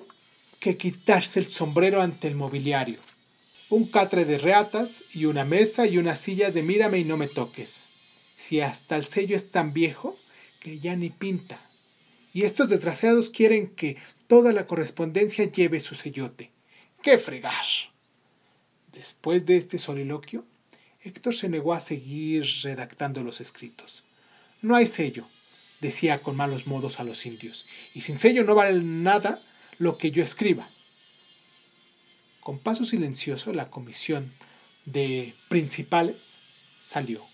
que 0.60 0.78
quitarse 0.78 1.40
el 1.40 1.48
sombrero 1.48 2.04
ante 2.04 2.28
el 2.28 2.36
mobiliario. 2.36 3.00
Un 3.72 3.88
catre 3.88 4.26
de 4.26 4.38
reatas 4.38 5.06
y 5.12 5.26
una 5.26 5.44
mesa 5.44 5.88
y 5.88 5.98
unas 5.98 6.20
sillas 6.20 6.54
de 6.54 6.62
mírame 6.62 7.00
y 7.00 7.04
no 7.04 7.18
me 7.18 7.26
toques. 7.26 7.82
Si 8.38 8.62
hasta 8.62 8.96
el 8.96 9.08
sello 9.08 9.36
es 9.36 9.50
tan 9.50 9.74
viejo 9.74 10.20
que 10.60 10.78
ya 10.78 10.96
ni 10.96 11.10
pinta. 11.10 11.71
Y 12.34 12.44
estos 12.44 12.70
desgraciados 12.70 13.30
quieren 13.30 13.68
que 13.76 13.98
toda 14.28 14.54
la 14.54 14.68
correspondencia 14.68 15.46
lleve 15.46 15.80
su 15.80 15.96
sellote. 15.96 16.52
¡Qué 17.02 17.18
fregar! 17.18 17.66
Después 18.94 19.46
de 19.46 19.58
este 19.58 19.78
soliloquio, 19.78 20.46
Héctor 21.04 21.34
se 21.34 21.50
negó 21.50 21.74
a 21.74 21.82
seguir 21.82 22.46
redactando 22.64 23.24
los 23.24 23.42
escritos. 23.42 24.04
No 24.62 24.76
hay 24.76 24.86
sello, 24.86 25.26
decía 25.80 26.22
con 26.22 26.36
malos 26.36 26.68
modos 26.68 27.00
a 27.00 27.04
los 27.04 27.26
indios, 27.26 27.66
y 27.96 28.02
sin 28.02 28.20
sello 28.20 28.44
no 28.44 28.54
vale 28.54 28.82
nada 28.84 29.42
lo 29.80 29.98
que 29.98 30.12
yo 30.12 30.24
escriba. 30.24 30.70
Con 32.40 32.60
paso 32.60 32.86
silencioso 32.86 33.54
la 33.54 33.70
comisión 33.70 34.32
de 34.86 35.34
principales 35.50 36.38
salió. 36.80 37.26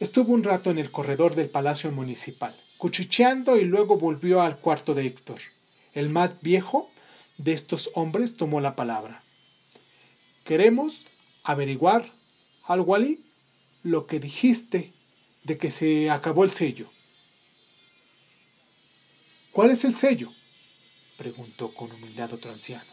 Estuvo 0.00 0.32
un 0.32 0.42
rato 0.42 0.70
en 0.70 0.78
el 0.78 0.90
corredor 0.90 1.34
del 1.34 1.48
palacio 1.48 1.90
municipal, 1.92 2.54
cuchicheando 2.84 3.56
y 3.56 3.64
luego 3.64 3.96
volvió 3.96 4.42
al 4.42 4.58
cuarto 4.58 4.92
de 4.92 5.06
Héctor. 5.06 5.40
El 5.94 6.10
más 6.10 6.42
viejo 6.42 6.90
de 7.38 7.54
estos 7.54 7.90
hombres 7.94 8.36
tomó 8.36 8.60
la 8.60 8.76
palabra. 8.76 9.22
Queremos 10.44 11.06
averiguar, 11.44 12.12
Al-Wali, 12.64 13.24
lo 13.84 14.06
que 14.06 14.20
dijiste 14.20 14.92
de 15.44 15.56
que 15.56 15.70
se 15.70 16.10
acabó 16.10 16.44
el 16.44 16.50
sello. 16.50 16.90
¿Cuál 19.50 19.70
es 19.70 19.86
el 19.86 19.94
sello? 19.94 20.30
preguntó 21.16 21.72
con 21.72 21.90
humildad 21.90 22.34
otro 22.34 22.52
anciano. 22.52 22.92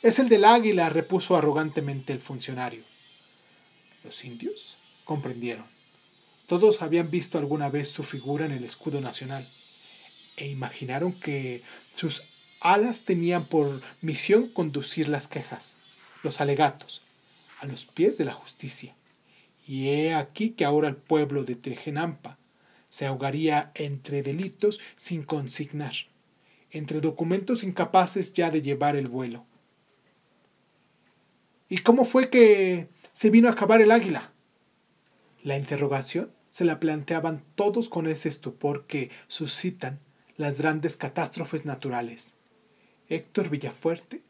Es 0.00 0.18
el 0.18 0.30
del 0.30 0.46
águila, 0.46 0.88
repuso 0.88 1.36
arrogantemente 1.36 2.14
el 2.14 2.20
funcionario. 2.22 2.82
Los 4.04 4.24
indios 4.24 4.78
comprendieron. 5.04 5.66
Todos 6.50 6.82
habían 6.82 7.12
visto 7.12 7.38
alguna 7.38 7.70
vez 7.70 7.90
su 7.90 8.02
figura 8.02 8.44
en 8.44 8.50
el 8.50 8.64
escudo 8.64 9.00
nacional 9.00 9.46
e 10.36 10.48
imaginaron 10.48 11.12
que 11.12 11.62
sus 11.92 12.24
alas 12.60 13.04
tenían 13.04 13.46
por 13.46 13.80
misión 14.00 14.48
conducir 14.48 15.08
las 15.08 15.28
quejas 15.28 15.78
los 16.24 16.40
alegatos, 16.40 17.02
a 17.60 17.66
los 17.66 17.86
pies 17.86 18.18
de 18.18 18.24
la 18.24 18.32
justicia. 18.32 18.96
Y 19.64 19.90
he 19.90 20.12
aquí 20.12 20.50
que 20.50 20.64
ahora 20.64 20.88
el 20.88 20.96
pueblo 20.96 21.44
de 21.44 21.54
Tejenampa 21.54 22.36
se 22.88 23.06
ahogaría 23.06 23.70
entre 23.76 24.24
delitos 24.24 24.80
sin 24.96 25.22
consignar, 25.22 25.94
entre 26.72 27.00
documentos 27.00 27.62
incapaces 27.62 28.32
ya 28.32 28.50
de 28.50 28.60
llevar 28.60 28.96
el 28.96 29.06
vuelo. 29.06 29.46
¿Y 31.68 31.78
cómo 31.78 32.04
fue 32.04 32.28
que 32.28 32.88
se 33.12 33.30
vino 33.30 33.48
a 33.48 33.52
acabar 33.52 33.80
el 33.80 33.92
águila? 33.92 34.32
La 35.44 35.56
interrogación 35.56 36.39
se 36.50 36.64
la 36.64 36.78
planteaban 36.80 37.42
todos 37.54 37.88
con 37.88 38.06
ese 38.06 38.28
estupor 38.28 38.84
que 38.86 39.10
suscitan 39.28 40.00
las 40.36 40.58
grandes 40.58 40.96
catástrofes 40.96 41.64
naturales. 41.64 42.34
Héctor 43.08 43.48
Villafuerte 43.48 44.22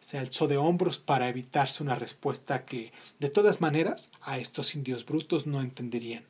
se 0.00 0.18
alzó 0.18 0.48
de 0.48 0.56
hombros 0.56 0.98
para 0.98 1.28
evitarse 1.28 1.82
una 1.82 1.94
respuesta 1.94 2.64
que, 2.64 2.92
de 3.20 3.30
todas 3.30 3.60
maneras, 3.60 4.10
a 4.20 4.38
estos 4.38 4.74
indios 4.74 5.04
brutos 5.04 5.46
no 5.46 5.60
entenderían. 5.60 6.24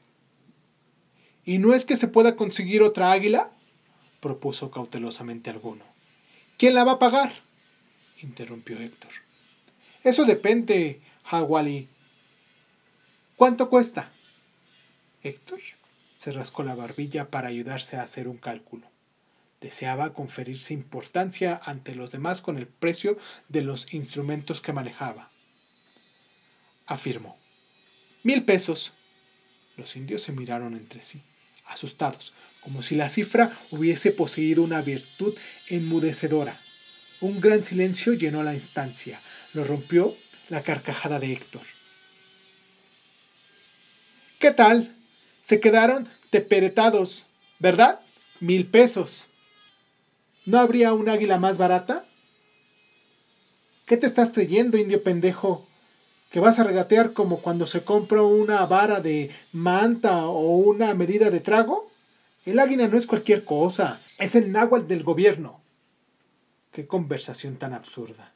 ¿Y 1.44 1.58
no 1.58 1.74
es 1.74 1.84
que 1.84 1.96
se 1.96 2.08
pueda 2.08 2.36
conseguir 2.36 2.82
otra 2.82 3.12
águila? 3.12 3.50
propuso 4.20 4.70
cautelosamente 4.70 5.50
alguno. 5.50 5.84
¿Quién 6.56 6.74
la 6.74 6.84
va 6.84 6.92
a 6.92 6.98
pagar? 6.98 7.32
interrumpió 8.22 8.78
Héctor. 8.78 9.10
Eso 10.02 10.24
depende, 10.24 11.00
Hawali. 11.24 11.88
¿Cuánto 13.36 13.68
cuesta? 13.68 14.10
Héctor 15.24 15.60
se 16.16 16.32
rascó 16.32 16.64
la 16.64 16.74
barbilla 16.74 17.30
para 17.30 17.48
ayudarse 17.48 17.96
a 17.96 18.02
hacer 18.02 18.28
un 18.28 18.36
cálculo. 18.36 18.86
Deseaba 19.60 20.12
conferirse 20.12 20.74
importancia 20.74 21.58
ante 21.64 21.94
los 21.94 22.12
demás 22.12 22.42
con 22.42 22.58
el 22.58 22.66
precio 22.66 23.16
de 23.48 23.62
los 23.62 23.94
instrumentos 23.94 24.60
que 24.60 24.74
manejaba. 24.74 25.30
Afirmó. 26.86 27.38
Mil 28.22 28.44
pesos. 28.44 28.92
Los 29.78 29.96
indios 29.96 30.20
se 30.20 30.32
miraron 30.32 30.76
entre 30.76 31.00
sí, 31.00 31.22
asustados, 31.64 32.34
como 32.60 32.82
si 32.82 32.94
la 32.94 33.08
cifra 33.08 33.50
hubiese 33.70 34.10
poseído 34.10 34.62
una 34.62 34.82
virtud 34.82 35.34
enmudecedora. 35.68 36.60
Un 37.22 37.40
gran 37.40 37.64
silencio 37.64 38.12
llenó 38.12 38.42
la 38.42 38.52
instancia. 38.52 39.18
Lo 39.54 39.64
rompió 39.64 40.14
la 40.50 40.62
carcajada 40.62 41.18
de 41.18 41.32
Héctor. 41.32 41.62
¿Qué 44.38 44.50
tal? 44.50 44.94
Se 45.44 45.60
quedaron 45.60 46.08
teperetados, 46.30 47.26
¿verdad? 47.58 48.00
Mil 48.40 48.64
pesos. 48.64 49.26
¿No 50.46 50.58
habría 50.58 50.94
un 50.94 51.10
águila 51.10 51.38
más 51.38 51.58
barata? 51.58 52.06
¿Qué 53.84 53.98
te 53.98 54.06
estás 54.06 54.32
creyendo, 54.32 54.78
indio 54.78 55.02
pendejo? 55.02 55.66
¿Que 56.30 56.40
vas 56.40 56.58
a 56.58 56.64
regatear 56.64 57.12
como 57.12 57.42
cuando 57.42 57.66
se 57.66 57.84
compra 57.84 58.22
una 58.22 58.64
vara 58.64 59.00
de 59.00 59.30
manta 59.52 60.28
o 60.28 60.56
una 60.56 60.94
medida 60.94 61.28
de 61.28 61.40
trago? 61.40 61.90
El 62.46 62.58
águila 62.58 62.88
no 62.88 62.96
es 62.96 63.06
cualquier 63.06 63.44
cosa, 63.44 64.00
es 64.18 64.34
el 64.36 64.50
náhuatl 64.50 64.86
del 64.86 65.02
gobierno. 65.02 65.60
Qué 66.72 66.86
conversación 66.86 67.56
tan 67.56 67.74
absurda. 67.74 68.33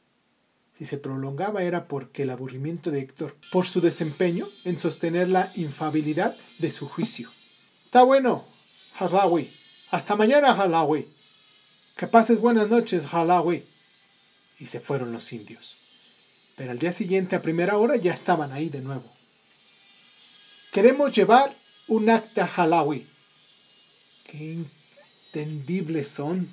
Si 0.79 0.85
se 0.85 0.97
prolongaba 0.97 1.61
era 1.63 1.89
porque 1.89 2.23
el 2.23 2.29
aburrimiento 2.29 2.89
de 2.89 3.01
Héctor, 3.01 3.35
por 3.51 3.67
su 3.67 3.81
desempeño 3.81 4.47
en 4.63 4.79
sostener 4.79 5.27
la 5.27 5.51
infabilidad 5.55 6.37
de 6.57 6.71
su 6.71 6.87
juicio. 6.87 7.29
Está 7.83 8.03
bueno, 8.03 8.45
Halawi. 8.97 9.51
Hasta 9.91 10.15
mañana, 10.15 10.53
Halawi. 10.53 11.05
Que 11.97 12.07
pases 12.07 12.39
buenas 12.39 12.69
noches, 12.69 13.05
Halawi. 13.11 13.65
Y 14.57 14.67
se 14.67 14.79
fueron 14.79 15.11
los 15.11 15.33
indios. 15.33 15.75
Pero 16.55 16.71
al 16.71 16.79
día 16.79 16.93
siguiente, 16.93 17.35
a 17.35 17.41
primera 17.41 17.77
hora, 17.77 17.97
ya 17.97 18.13
estaban 18.13 18.53
ahí 18.53 18.69
de 18.69 18.79
nuevo. 18.79 19.11
Queremos 20.71 21.13
llevar 21.13 21.53
un 21.89 22.09
acta 22.09 22.49
Halawi. 22.55 23.05
Qué 24.31 24.63
entendibles 25.33 26.07
son. 26.07 26.47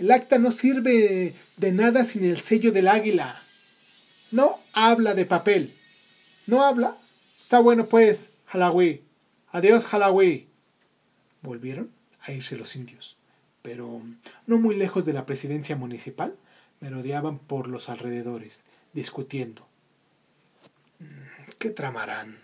El 0.00 0.10
acta 0.10 0.38
no 0.38 0.50
sirve 0.50 1.34
de 1.56 1.72
nada 1.72 2.04
sin 2.04 2.24
el 2.24 2.40
sello 2.40 2.72
del 2.72 2.88
águila. 2.88 3.40
No 4.32 4.58
habla 4.72 5.14
de 5.14 5.26
papel. 5.26 5.72
¿No 6.46 6.64
habla? 6.64 6.96
Está 7.38 7.60
bueno 7.60 7.86
pues, 7.86 8.30
Halawi. 8.48 9.02
Adiós, 9.52 9.86
Halawi. 9.92 10.48
Volvieron 11.42 11.90
a 12.22 12.32
irse 12.32 12.56
los 12.56 12.74
indios 12.74 13.20
pero 13.62 14.02
no 14.46 14.58
muy 14.58 14.76
lejos 14.76 15.04
de 15.04 15.12
la 15.12 15.26
presidencia 15.26 15.76
municipal, 15.76 16.34
merodeaban 16.80 17.38
por 17.38 17.68
los 17.68 17.88
alrededores, 17.88 18.64
discutiendo. 18.92 19.66
¿Qué 21.58 21.70
tramarán? 21.70 22.38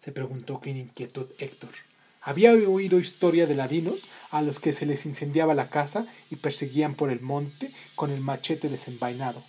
se 0.00 0.12
preguntó 0.12 0.60
con 0.60 0.76
inquietud 0.76 1.26
Héctor. 1.38 1.70
Había 2.22 2.52
oído 2.52 3.00
historia 3.00 3.46
de 3.46 3.54
ladinos 3.54 4.06
a 4.30 4.42
los 4.42 4.60
que 4.60 4.72
se 4.72 4.84
les 4.84 5.06
incendiaba 5.06 5.54
la 5.54 5.70
casa 5.70 6.06
y 6.30 6.36
perseguían 6.36 6.94
por 6.94 7.10
el 7.10 7.20
monte 7.20 7.72
con 7.94 8.10
el 8.10 8.20
machete 8.20 8.68
desenvainado. 8.68 9.42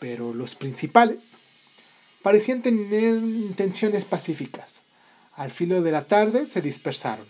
Pero 0.00 0.32
los 0.32 0.54
principales 0.54 1.40
parecían 2.22 2.62
tener 2.62 3.16
intenciones 3.16 4.06
pacíficas. 4.06 4.82
Al 5.34 5.50
filo 5.50 5.82
de 5.82 5.92
la 5.92 6.04
tarde 6.04 6.46
se 6.46 6.62
dispersaron. 6.62 7.26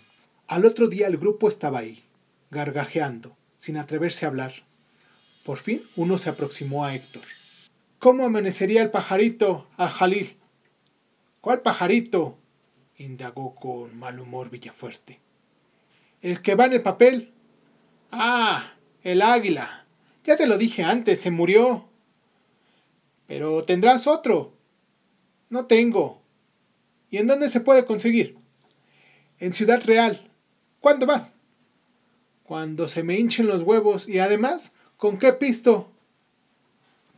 Al 0.47 0.65
otro 0.65 0.87
día 0.87 1.07
el 1.07 1.17
grupo 1.17 1.47
estaba 1.47 1.79
ahí, 1.79 2.03
gargajeando, 2.49 3.35
sin 3.57 3.77
atreverse 3.77 4.25
a 4.25 4.29
hablar. 4.29 4.53
Por 5.43 5.57
fin 5.57 5.83
uno 5.95 6.17
se 6.17 6.29
aproximó 6.29 6.85
a 6.85 6.95
Héctor. 6.95 7.23
¿Cómo 7.99 8.23
amanecería 8.23 8.81
el 8.81 8.91
pajarito, 8.91 9.67
al 9.75 9.89
Jalil? 9.89 10.37
¿Cuál 11.41 11.61
pajarito? 11.61 12.37
Indagó 12.99 13.55
con 13.55 13.97
mal 13.97 14.19
humor 14.19 14.49
Villafuerte. 14.49 15.19
El 16.21 16.41
que 16.41 16.55
va 16.55 16.65
en 16.65 16.73
el 16.73 16.81
papel. 16.81 17.31
Ah, 18.11 18.73
el 19.03 19.21
águila. 19.21 19.85
Ya 20.25 20.35
te 20.35 20.45
lo 20.45 20.57
dije 20.57 20.83
antes, 20.83 21.21
se 21.21 21.31
murió. 21.31 21.87
Pero 23.25 23.63
tendrás 23.63 24.05
otro. 24.05 24.53
No 25.49 25.65
tengo. 25.65 26.21
¿Y 27.09 27.17
en 27.17 27.27
dónde 27.27 27.49
se 27.49 27.61
puede 27.61 27.85
conseguir? 27.85 28.37
En 29.39 29.53
Ciudad 29.53 29.81
Real. 29.83 30.29
¿Cuándo 30.81 31.05
vas? 31.05 31.35
Cuando 32.43 32.87
se 32.87 33.03
me 33.03 33.17
hinchen 33.17 33.47
los 33.47 33.61
huevos 33.61 34.09
y 34.09 34.19
además, 34.19 34.73
¿con 34.97 35.17
qué 35.17 35.31
pisto? 35.31 35.89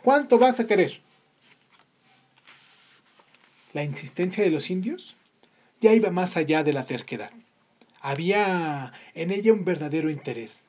¿Cuánto 0.03 0.37
vas 0.37 0.59
a 0.59 0.67
querer? 0.67 1.01
La 3.73 3.83
insistencia 3.83 4.43
de 4.43 4.51
los 4.51 4.69
indios 4.69 5.15
ya 5.81 5.93
iba 5.93 6.11
más 6.11 6.37
allá 6.37 6.63
de 6.63 6.73
la 6.73 6.85
terquedad. 6.85 7.31
Había 7.99 8.93
en 9.13 9.31
ella 9.31 9.51
un 9.51 9.65
verdadero 9.65 10.09
interés. 10.09 10.67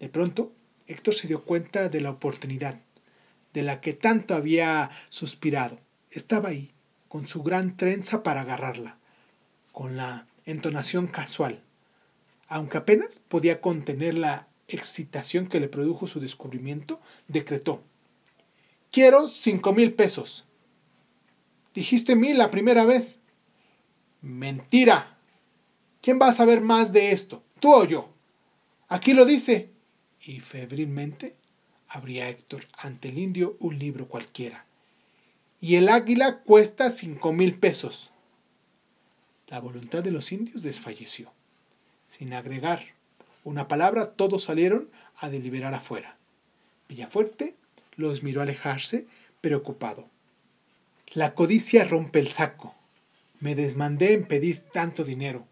De 0.00 0.08
pronto, 0.08 0.52
Héctor 0.86 1.14
se 1.14 1.28
dio 1.28 1.44
cuenta 1.44 1.88
de 1.88 2.00
la 2.00 2.10
oportunidad, 2.10 2.80
de 3.52 3.62
la 3.62 3.80
que 3.80 3.92
tanto 3.92 4.34
había 4.34 4.90
suspirado. 5.10 5.78
Estaba 6.10 6.48
ahí, 6.48 6.72
con 7.08 7.26
su 7.26 7.42
gran 7.42 7.76
trenza 7.76 8.22
para 8.22 8.40
agarrarla, 8.40 8.98
con 9.72 9.96
la 9.96 10.26
entonación 10.46 11.06
casual, 11.06 11.62
aunque 12.48 12.78
apenas 12.78 13.20
podía 13.20 13.60
contener 13.60 14.14
la 14.14 14.48
excitación 14.66 15.46
que 15.46 15.60
le 15.60 15.68
produjo 15.68 16.06
su 16.06 16.20
descubrimiento, 16.20 17.00
decretó, 17.28 17.82
Quiero 18.90 19.26
cinco 19.26 19.72
mil 19.72 19.94
pesos. 19.94 20.44
Dijiste 21.74 22.14
mil 22.14 22.36
la 22.36 22.50
primera 22.50 22.84
vez. 22.84 23.20
Mentira. 24.22 25.18
¿Quién 26.00 26.18
va 26.20 26.28
a 26.28 26.32
saber 26.32 26.60
más 26.60 26.92
de 26.92 27.10
esto? 27.10 27.42
¿Tú 27.60 27.74
o 27.74 27.84
yo? 27.84 28.08
Aquí 28.88 29.14
lo 29.14 29.24
dice. 29.24 29.70
Y 30.20 30.40
febrilmente 30.40 31.36
abría 31.88 32.28
Héctor 32.28 32.66
ante 32.78 33.08
el 33.08 33.18
indio 33.18 33.56
un 33.58 33.78
libro 33.78 34.08
cualquiera. 34.08 34.64
Y 35.60 35.74
el 35.74 35.88
águila 35.88 36.38
cuesta 36.42 36.90
cinco 36.90 37.32
mil 37.32 37.58
pesos. 37.58 38.12
La 39.48 39.60
voluntad 39.60 40.02
de 40.02 40.12
los 40.12 40.32
indios 40.32 40.62
desfalleció. 40.62 41.32
Sin 42.06 42.32
agregar 42.32 42.94
una 43.44 43.66
palabra, 43.66 44.12
todos 44.12 44.44
salieron 44.44 44.88
a 45.16 45.30
deliberar 45.30 45.74
afuera. 45.74 46.16
Villafuerte 46.88 47.56
los 47.96 48.22
miró 48.22 48.40
alejarse, 48.40 49.06
preocupado. 49.40 50.08
La 51.12 51.34
codicia 51.34 51.84
rompe 51.84 52.20
el 52.20 52.28
saco. 52.28 52.74
Me 53.42 53.56
desmandé 53.56 54.12
en 54.12 54.24
pedir 54.24 54.60
tanto 54.60 55.02
dinero. 55.02 55.48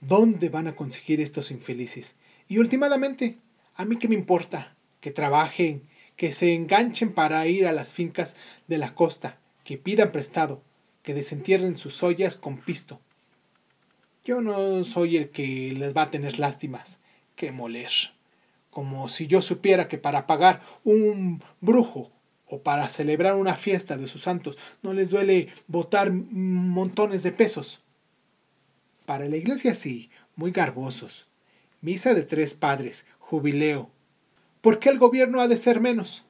¿Dónde 0.00 0.48
van 0.48 0.68
a 0.68 0.76
conseguir 0.76 1.20
estos 1.20 1.50
infelices? 1.50 2.14
Y 2.46 2.58
últimamente, 2.58 3.38
¿a 3.74 3.84
mí 3.84 3.96
qué 3.96 4.06
me 4.06 4.14
importa? 4.14 4.76
Que 5.00 5.10
trabajen, 5.10 5.82
que 6.14 6.32
se 6.32 6.54
enganchen 6.54 7.14
para 7.14 7.44
ir 7.48 7.66
a 7.66 7.72
las 7.72 7.92
fincas 7.92 8.36
de 8.68 8.78
la 8.78 8.94
costa, 8.94 9.40
que 9.64 9.76
pidan 9.76 10.12
prestado, 10.12 10.62
que 11.02 11.14
desentierren 11.14 11.76
sus 11.76 12.00
ollas 12.04 12.36
con 12.36 12.58
pisto. 12.58 13.00
Yo 14.24 14.40
no 14.40 14.84
soy 14.84 15.16
el 15.16 15.30
que 15.30 15.72
les 15.76 15.96
va 15.96 16.02
a 16.02 16.10
tener 16.12 16.38
lástimas. 16.38 17.02
que 17.34 17.50
moler. 17.50 17.90
Como 18.70 19.08
si 19.08 19.26
yo 19.26 19.42
supiera 19.42 19.88
que 19.88 19.98
para 19.98 20.28
pagar 20.28 20.60
un 20.84 21.42
brujo 21.60 22.12
o 22.48 22.62
para 22.62 22.88
celebrar 22.88 23.34
una 23.34 23.56
fiesta 23.56 23.96
de 23.96 24.08
sus 24.08 24.22
santos 24.22 24.58
no 24.82 24.92
les 24.92 25.10
duele 25.10 25.48
botar 25.66 26.12
montones 26.12 27.22
de 27.22 27.32
pesos. 27.32 27.80
Para 29.06 29.26
la 29.26 29.36
iglesia 29.36 29.74
sí, 29.74 30.10
muy 30.36 30.50
garbosos. 30.50 31.26
Misa 31.80 32.14
de 32.14 32.22
tres 32.22 32.54
padres, 32.54 33.06
jubileo. 33.18 33.90
¿Por 34.60 34.78
qué 34.78 34.88
el 34.88 34.98
gobierno 34.98 35.40
ha 35.40 35.48
de 35.48 35.56
ser 35.56 35.80
menos? 35.80 36.24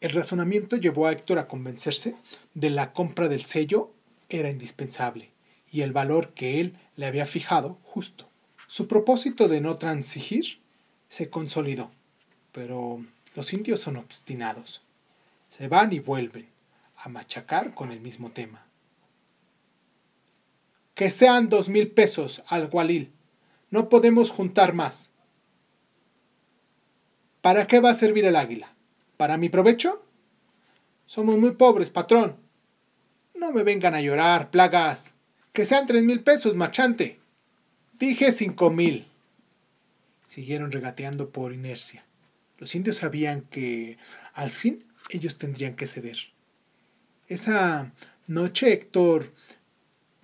El 0.00 0.10
razonamiento 0.10 0.76
llevó 0.76 1.06
a 1.06 1.12
Héctor 1.12 1.38
a 1.38 1.48
convencerse 1.48 2.16
de 2.54 2.70
la 2.70 2.92
compra 2.92 3.28
del 3.28 3.44
sello 3.44 3.92
era 4.28 4.50
indispensable 4.50 5.30
y 5.70 5.82
el 5.82 5.92
valor 5.92 6.30
que 6.34 6.60
él 6.60 6.76
le 6.96 7.06
había 7.06 7.26
fijado 7.26 7.78
justo. 7.84 8.28
Su 8.66 8.88
propósito 8.88 9.48
de 9.48 9.60
no 9.60 9.76
transigir 9.78 10.58
se 11.08 11.30
consolidó, 11.30 11.90
pero 12.52 13.04
los 13.34 13.52
indios 13.52 13.80
son 13.80 13.96
obstinados 13.96 14.82
se 15.52 15.68
van 15.68 15.92
y 15.92 15.98
vuelven 15.98 16.48
a 16.96 17.10
machacar 17.10 17.74
con 17.74 17.92
el 17.92 18.00
mismo 18.00 18.32
tema. 18.32 18.64
Que 20.94 21.10
sean 21.10 21.50
dos 21.50 21.68
mil 21.68 21.90
pesos 21.90 22.42
al 22.46 22.68
gualil. 22.68 23.12
No 23.68 23.90
podemos 23.90 24.30
juntar 24.30 24.72
más. 24.72 25.12
¿Para 27.42 27.66
qué 27.66 27.80
va 27.80 27.90
a 27.90 27.94
servir 27.94 28.24
el 28.24 28.34
águila? 28.34 28.72
¿Para 29.18 29.36
mi 29.36 29.50
provecho? 29.50 30.02
Somos 31.04 31.36
muy 31.36 31.50
pobres, 31.50 31.90
patrón. 31.90 32.38
No 33.34 33.52
me 33.52 33.62
vengan 33.62 33.94
a 33.94 34.00
llorar, 34.00 34.50
plagas. 34.50 35.12
Que 35.52 35.66
sean 35.66 35.84
tres 35.86 36.02
mil 36.02 36.22
pesos, 36.22 36.54
marchante. 36.54 37.20
Dije 37.98 38.32
cinco 38.32 38.70
mil. 38.70 39.06
Siguieron 40.26 40.72
regateando 40.72 41.28
por 41.28 41.52
inercia. 41.52 42.06
Los 42.56 42.74
indios 42.74 42.96
sabían 42.96 43.42
que, 43.42 43.98
al 44.32 44.50
fin, 44.50 44.86
ellos 45.10 45.38
tendrían 45.38 45.74
que 45.76 45.86
ceder. 45.86 46.18
Esa 47.28 47.92
noche 48.26 48.72
Héctor 48.72 49.32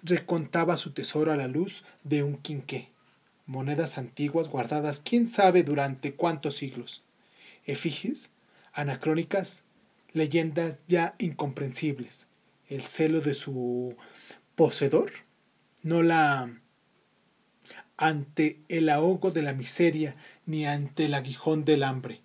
recontaba 0.03 0.77
su 0.77 0.93
tesoro 0.93 1.33
a 1.33 1.37
la 1.37 1.49
luz 1.49 1.85
de 2.05 2.23
un 2.23 2.37
quinqué, 2.37 2.91
monedas 3.47 3.99
antiguas 3.99 4.49
guardadas 4.49 5.01
quién 5.01 5.27
sabe 5.27 5.63
durante 5.63 6.15
cuántos 6.15 6.57
siglos, 6.57 7.03
efigies, 7.65 8.31
anacrónicas, 8.73 9.65
leyendas 10.13 10.83
ya 10.87 11.15
incomprensibles. 11.19 12.29
El 12.69 12.83
celo 12.83 13.21
de 13.21 13.35
su 13.35 13.97
poseedor 14.55 15.11
no 15.83 16.03
la 16.03 16.51
ante 17.97 18.61
el 18.69 18.89
ahogo 18.89 19.31
de 19.31 19.43
la 19.43 19.53
miseria 19.53 20.17
ni 20.47 20.67
ante 20.67 21.07
el 21.07 21.15
aguijón 21.15 21.65
del 21.65 21.83
hambre. 21.83 22.23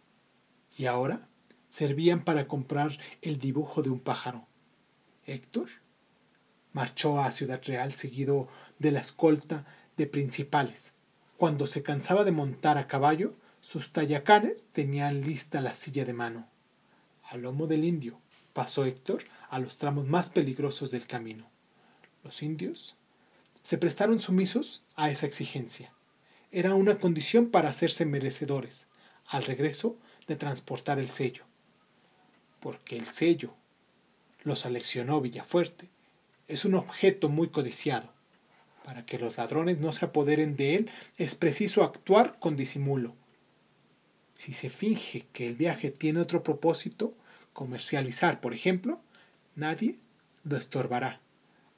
Y 0.78 0.86
ahora 0.86 1.28
servían 1.74 2.24
para 2.24 2.48
comprar 2.48 3.00
el 3.24 3.40
dibujo 3.40 3.82
de 3.82 3.90
un 3.90 4.00
pájaro. 4.00 4.46
Héctor 5.26 5.70
marchó 6.72 7.20
a 7.20 7.32
Ciudad 7.32 7.64
Real 7.66 7.94
seguido 7.94 8.48
de 8.78 8.92
la 8.92 9.00
escolta 9.00 9.66
de 9.98 10.06
principales. 10.06 10.94
Cuando 11.36 11.66
se 11.66 11.82
cansaba 11.82 12.26
de 12.26 12.32
montar 12.32 12.78
a 12.78 12.86
caballo, 12.86 13.34
sus 13.60 13.92
tallacanes 13.92 14.68
tenían 14.72 15.22
lista 15.22 15.62
la 15.62 15.74
silla 15.74 16.06
de 16.06 16.14
mano. 16.14 16.48
Al 17.24 17.42
lomo 17.42 17.66
del 17.66 17.86
indio 17.86 18.20
pasó 18.54 18.86
Héctor 18.86 19.24
a 19.50 19.58
los 19.58 19.80
tramos 19.80 20.06
más 20.06 20.30
peligrosos 20.30 20.92
del 20.92 21.08
camino. 21.08 21.50
Los 22.24 22.44
indios 22.44 22.98
se 23.64 23.80
prestaron 23.80 24.20
sumisos 24.20 24.84
a 24.96 25.10
esa 25.10 25.26
exigencia. 25.26 25.92
Era 26.52 26.76
una 26.76 27.00
condición 27.00 27.50
para 27.50 27.70
hacerse 27.70 28.06
merecedores, 28.06 28.90
al 29.26 29.44
regreso, 29.44 29.98
de 30.28 30.36
transportar 30.36 31.00
el 31.00 31.10
sello 31.10 31.46
porque 32.64 32.96
el 32.96 33.06
sello 33.08 33.54
lo 34.44 34.56
seleccionó 34.56 35.20
Villafuerte, 35.20 35.90
es 36.48 36.64
un 36.64 36.76
objeto 36.76 37.28
muy 37.28 37.50
codiciado. 37.50 38.10
Para 38.86 39.06
que 39.06 39.20
los 39.20 39.36
ladrones 39.36 39.80
no 39.80 39.92
se 39.92 40.06
apoderen 40.06 40.56
de 40.56 40.76
él 40.76 40.90
es 41.18 41.36
preciso 41.36 41.84
actuar 41.84 42.40
con 42.40 42.56
disimulo. 42.56 43.16
Si 44.36 44.54
se 44.54 44.70
finge 44.70 45.26
que 45.34 45.46
el 45.46 45.56
viaje 45.56 45.92
tiene 45.92 46.22
otro 46.22 46.42
propósito, 46.42 47.14
comercializar, 47.52 48.40
por 48.40 48.54
ejemplo, 48.54 49.02
nadie 49.56 49.98
lo 50.46 50.56
estorbará. 50.56 51.20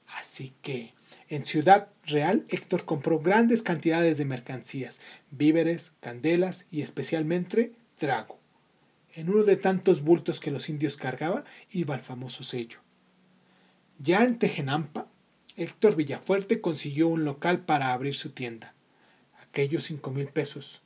Así 0.06 0.54
que 0.62 0.94
en 1.30 1.48
Ciudad 1.48 1.88
Real 2.06 2.46
Héctor 2.50 2.86
compró 2.86 3.20
grandes 3.20 3.64
cantidades 3.64 4.20
de 4.20 4.26
mercancías, 4.26 5.02
víveres, 5.32 5.96
candelas 6.00 6.68
y 6.70 6.84
especialmente 6.84 7.74
trago. 7.98 8.45
En 9.16 9.30
uno 9.30 9.44
de 9.44 9.56
tantos 9.56 10.02
bultos 10.02 10.42
que 10.42 10.52
los 10.52 10.68
indios 10.68 10.98
cargaban 10.98 11.46
iba 11.72 11.96
el 11.96 12.02
famoso 12.02 12.44
sello. 12.44 12.80
Ya 13.98 14.26
en 14.26 14.38
Tejenampa, 14.38 15.08
Héctor 15.56 15.96
Villafuerte 15.96 16.60
consiguió 16.60 17.08
un 17.08 17.24
local 17.24 17.62
para 17.62 17.94
abrir 17.94 18.14
su 18.16 18.32
tienda. 18.32 18.74
Aquellos 19.42 19.86
cinco 19.86 20.12
mil 20.12 20.28
pesos, 20.28 20.82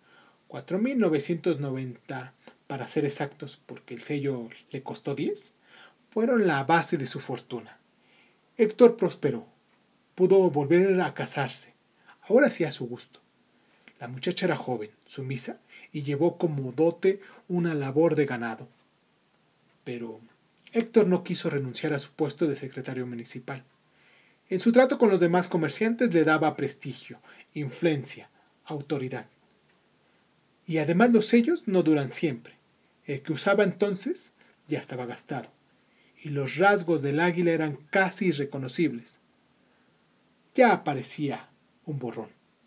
cuatro 0.47 0.77
mil 0.77 0.99
novecientos 0.99 1.59
noventa 1.59 2.35
para 2.67 2.87
ser 2.87 3.03
exactos, 3.03 3.59
porque 3.65 3.95
el 3.95 4.03
sello 4.03 4.47
le 4.69 4.83
costó 4.83 5.15
diez, 5.15 5.55
fueron 6.11 6.45
la 6.45 6.63
base 6.65 6.97
de 6.97 7.07
su 7.07 7.19
fortuna. 7.19 7.79
Héctor 8.57 8.95
prosperó, 8.95 9.47
pudo 10.13 10.51
volver 10.51 11.01
a 11.01 11.15
casarse, 11.15 11.73
ahora 12.21 12.51
sí 12.51 12.63
a 12.63 12.71
su 12.71 12.87
gusto. 12.87 13.21
La 13.99 14.07
muchacha 14.07 14.45
era 14.45 14.55
joven, 14.55 14.91
sumisa, 15.07 15.59
y 15.91 16.03
llevó 16.03 16.37
como 16.37 16.71
dote 16.71 17.21
una 17.47 17.73
labor 17.73 18.15
de 18.15 18.25
ganado. 18.25 18.67
Pero 19.83 20.19
Héctor 20.71 21.07
no 21.07 21.23
quiso 21.23 21.49
renunciar 21.49 21.93
a 21.93 21.99
su 21.99 22.11
puesto 22.11 22.47
de 22.47 22.55
secretario 22.55 23.07
municipal. 23.07 23.63
En 24.49 24.59
su 24.59 24.71
trato 24.71 24.97
con 24.97 25.09
los 25.09 25.19
demás 25.19 25.47
comerciantes 25.47 26.13
le 26.13 26.23
daba 26.23 26.55
prestigio, 26.55 27.19
influencia, 27.53 28.29
autoridad. 28.65 29.27
Y 30.65 30.77
además 30.77 31.11
los 31.11 31.25
sellos 31.25 31.67
no 31.67 31.83
duran 31.83 32.11
siempre. 32.11 32.55
El 33.05 33.21
que 33.21 33.33
usaba 33.33 33.63
entonces 33.63 34.33
ya 34.67 34.79
estaba 34.79 35.07
gastado, 35.07 35.49
y 36.23 36.29
los 36.29 36.57
rasgos 36.57 37.01
del 37.01 37.19
águila 37.19 37.51
eran 37.51 37.77
casi 37.89 38.27
irreconocibles. 38.27 39.21
Ya 40.53 40.83
parecía 40.83 41.49
un 41.85 41.97
borrón. 41.97 42.38